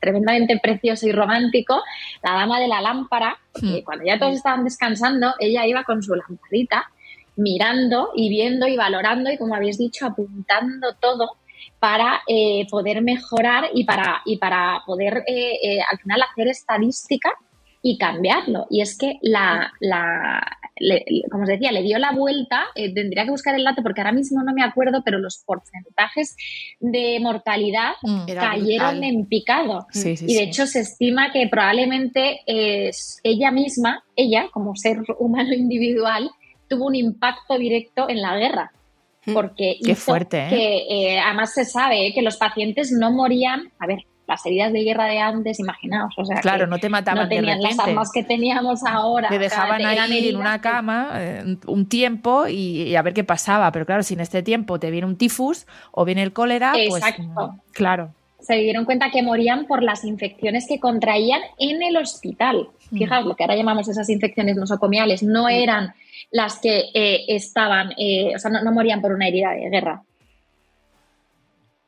[0.00, 1.82] tremendamente precioso y romántico,
[2.22, 3.84] la dama de la lámpara, porque Mm.
[3.84, 6.90] cuando ya todos estaban descansando, ella iba con su lamparita
[7.36, 11.30] mirando y viendo y valorando y, como habéis dicho, apuntando todo
[11.78, 17.32] para eh, poder mejorar y para, y para poder eh, eh, al final hacer estadística
[17.82, 18.66] y cambiarlo.
[18.70, 23.24] Y es que la, la le- como os decía, le dio la vuelta, eh, tendría
[23.24, 26.36] que buscar el dato porque ahora mismo no me acuerdo, pero los porcentajes
[26.80, 28.26] de mortalidad Mm.
[28.26, 29.04] Cayeron brutal.
[29.04, 29.86] en picado.
[29.90, 30.48] Sí, sí, Y de sí.
[30.48, 32.90] hecho se estima que probablemente eh,
[33.22, 36.30] ella misma, ella como ser humano individual,
[36.68, 38.72] tuvo un impacto directo en la guerra.
[39.26, 39.34] Mm.
[39.34, 40.48] Porque Qué hizo fuerte, ¿eh?
[40.50, 40.76] que
[41.14, 44.84] eh, además se sabe eh, que los pacientes no morían, a ver, las heridas de
[44.84, 47.90] guerra de antes, imaginaos, o sea, Claro, no te mataban no de tenían las repente.
[47.90, 49.28] armas que teníamos ahora.
[49.28, 53.02] Te o sea, dejaban eran ahí en una cama eh, un tiempo y, y a
[53.02, 53.70] ver qué pasaba.
[53.72, 57.02] Pero claro, si en este tiempo te viene un tifus o viene el cólera, pues
[57.02, 57.22] Exacto.
[57.22, 58.14] mm, claro.
[58.40, 62.68] se dieron cuenta que morían por las infecciones que contraían en el hospital.
[62.90, 62.98] Mm.
[62.98, 65.94] Fijaos, lo que ahora llamamos esas infecciones nosocomiales no eran
[66.30, 70.02] las que eh, estaban, eh, o sea, no, no morían por una herida de guerra.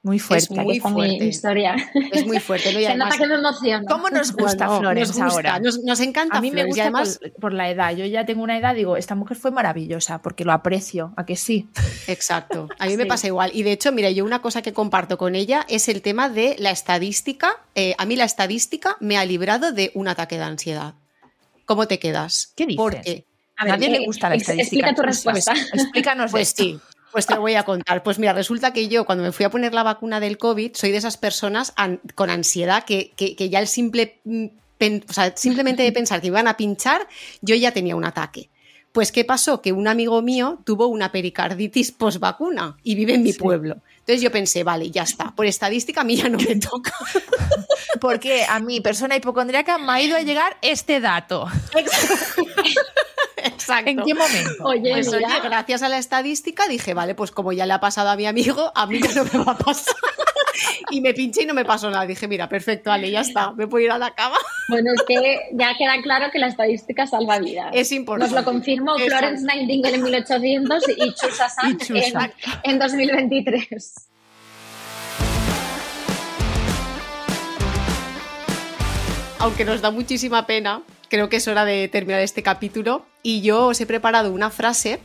[0.05, 0.55] Muy fuerte.
[0.55, 1.25] muy está mi fuerte.
[1.25, 1.77] historia.
[2.13, 2.79] Es muy fuerte, ¿no?
[2.79, 3.85] Y Se además, nota que me emociona.
[3.89, 5.59] ¿Cómo nos gusta Bueno, Florence nos gusta, ahora?
[5.61, 7.97] Nos, nos encanta A mí me Florence, gusta además, por, por la edad.
[7.97, 11.37] Yo ya tengo una edad, digo, esta mujer fue maravillosa porque lo aprecio, a que
[11.37, 11.71] sí.
[12.07, 12.69] Exacto.
[12.79, 13.51] A mí me pasa igual.
[13.55, 16.55] Y de hecho, mira, yo una cosa que comparto con ella es el tema de
[16.59, 17.57] la estadística.
[17.75, 20.95] Eh, a mí la estadística me ha librado de un ataque de ansiedad.
[21.65, 22.53] ¿Cómo te quedas?
[22.57, 22.77] ¿Qué dices?
[22.77, 23.25] Porque,
[23.57, 24.91] A A ver, nadie eh, le gusta la estadística.
[24.91, 25.33] explica tu Chusa.
[25.33, 25.55] respuesta.
[25.73, 26.63] Explícanos pues esto.
[26.63, 26.79] sí,
[27.15, 28.03] pues te lo voy a contar.
[28.03, 30.91] Pues mira, resulta que yo cuando me fui a poner la vacuna del COVID soy
[30.91, 34.47] de esas personas an- con ansiedad que, que- que ya el simple, mm,
[35.09, 37.07] o sea, simplemente de pensar que iban a pinchar,
[37.41, 38.51] yo ya tenía un ataque.
[38.93, 39.63] Pues ¿qué pasó?
[39.63, 43.39] Que un amigo mío tuvo una pericarditis post vacuna y vive en mi Sí.
[43.39, 43.77] pueblo.
[44.01, 45.31] Entonces yo pensé, vale, ya está.
[45.35, 46.93] Por estadística a mí ya no me toca.
[48.01, 51.47] Porque a mi persona hipocondríaca me ha ido a llegar este dato.
[53.45, 53.91] Exacto.
[53.91, 54.65] ¿En qué momento?
[54.65, 58.11] Oye, Pues oye, gracias a la estadística dije, vale, pues como ya le ha pasado
[58.11, 59.95] a mi amigo, a mí ya no me va a pasar.
[60.91, 62.07] y me pinché y no me pasó nada.
[62.07, 64.37] Dije, mira, perfecto, Ale, ya está, me puedo ir a la cama.
[64.69, 67.71] bueno, es que ya queda claro que la estadística salva vidas.
[67.73, 68.35] Es importante.
[68.35, 69.19] Nos lo confirmó Exacto.
[69.19, 71.91] Florence Nightingale en 1800 y Chusa Sanz
[72.63, 74.09] en 2023.
[79.41, 83.67] Aunque nos da muchísima pena, creo que es hora de terminar este capítulo y yo
[83.67, 85.01] os he preparado una frase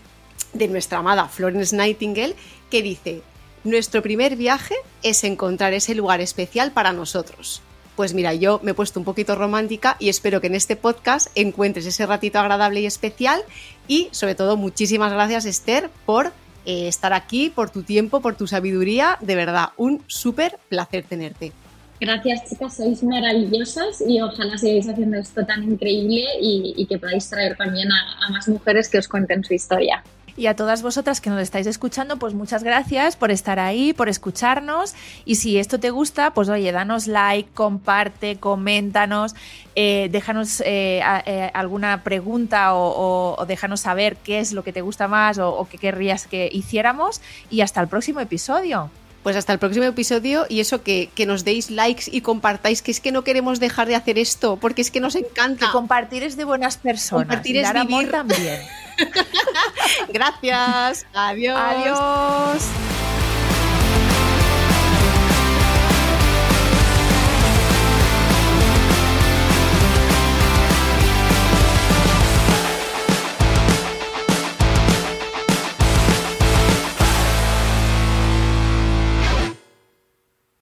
[0.54, 2.36] de nuestra amada Florence Nightingale
[2.70, 3.22] que dice,
[3.64, 7.62] nuestro primer viaje es encontrar ese lugar especial para nosotros.
[7.96, 11.28] Pues mira, yo me he puesto un poquito romántica y espero que en este podcast
[11.36, 13.42] encuentres ese ratito agradable y especial
[13.88, 16.32] y sobre todo muchísimas gracias Esther por
[16.66, 19.18] eh, estar aquí, por tu tiempo, por tu sabiduría.
[19.20, 21.52] De verdad, un súper placer tenerte.
[22.00, 27.58] Gracias chicas, sois maravillosas y ojalá sigáis haciendo esto tan increíble y, que podáis traer
[27.58, 30.04] también a más mujeres que os cuenten su historia.
[30.40, 34.08] Y a todas vosotras que nos estáis escuchando, pues muchas gracias por estar ahí, por
[34.08, 34.96] escucharnos.
[35.26, 39.36] Y si esto te gusta, pues oye, danos like, comparte, coméntanos,
[39.76, 45.10] eh, déjanos eh, eh, alguna pregunta o, déjanos saber qué es lo que te gusta
[45.10, 47.20] más o, qué querrías que hiciéramos.
[47.50, 48.90] Y hasta el próximo episodio.
[49.24, 53.00] Pues hasta el próximo episodio y eso que, nos deis likes y compartáis, que es
[53.00, 55.66] que no queremos dejar de hacer esto, porque es que nos encanta.
[55.66, 57.28] Que compartir es de buenas personas.
[57.28, 58.10] Compartir es vivir.
[58.10, 58.62] también.
[60.14, 61.06] Gracias.
[61.14, 61.60] Adiós.
[61.60, 62.64] Adiós.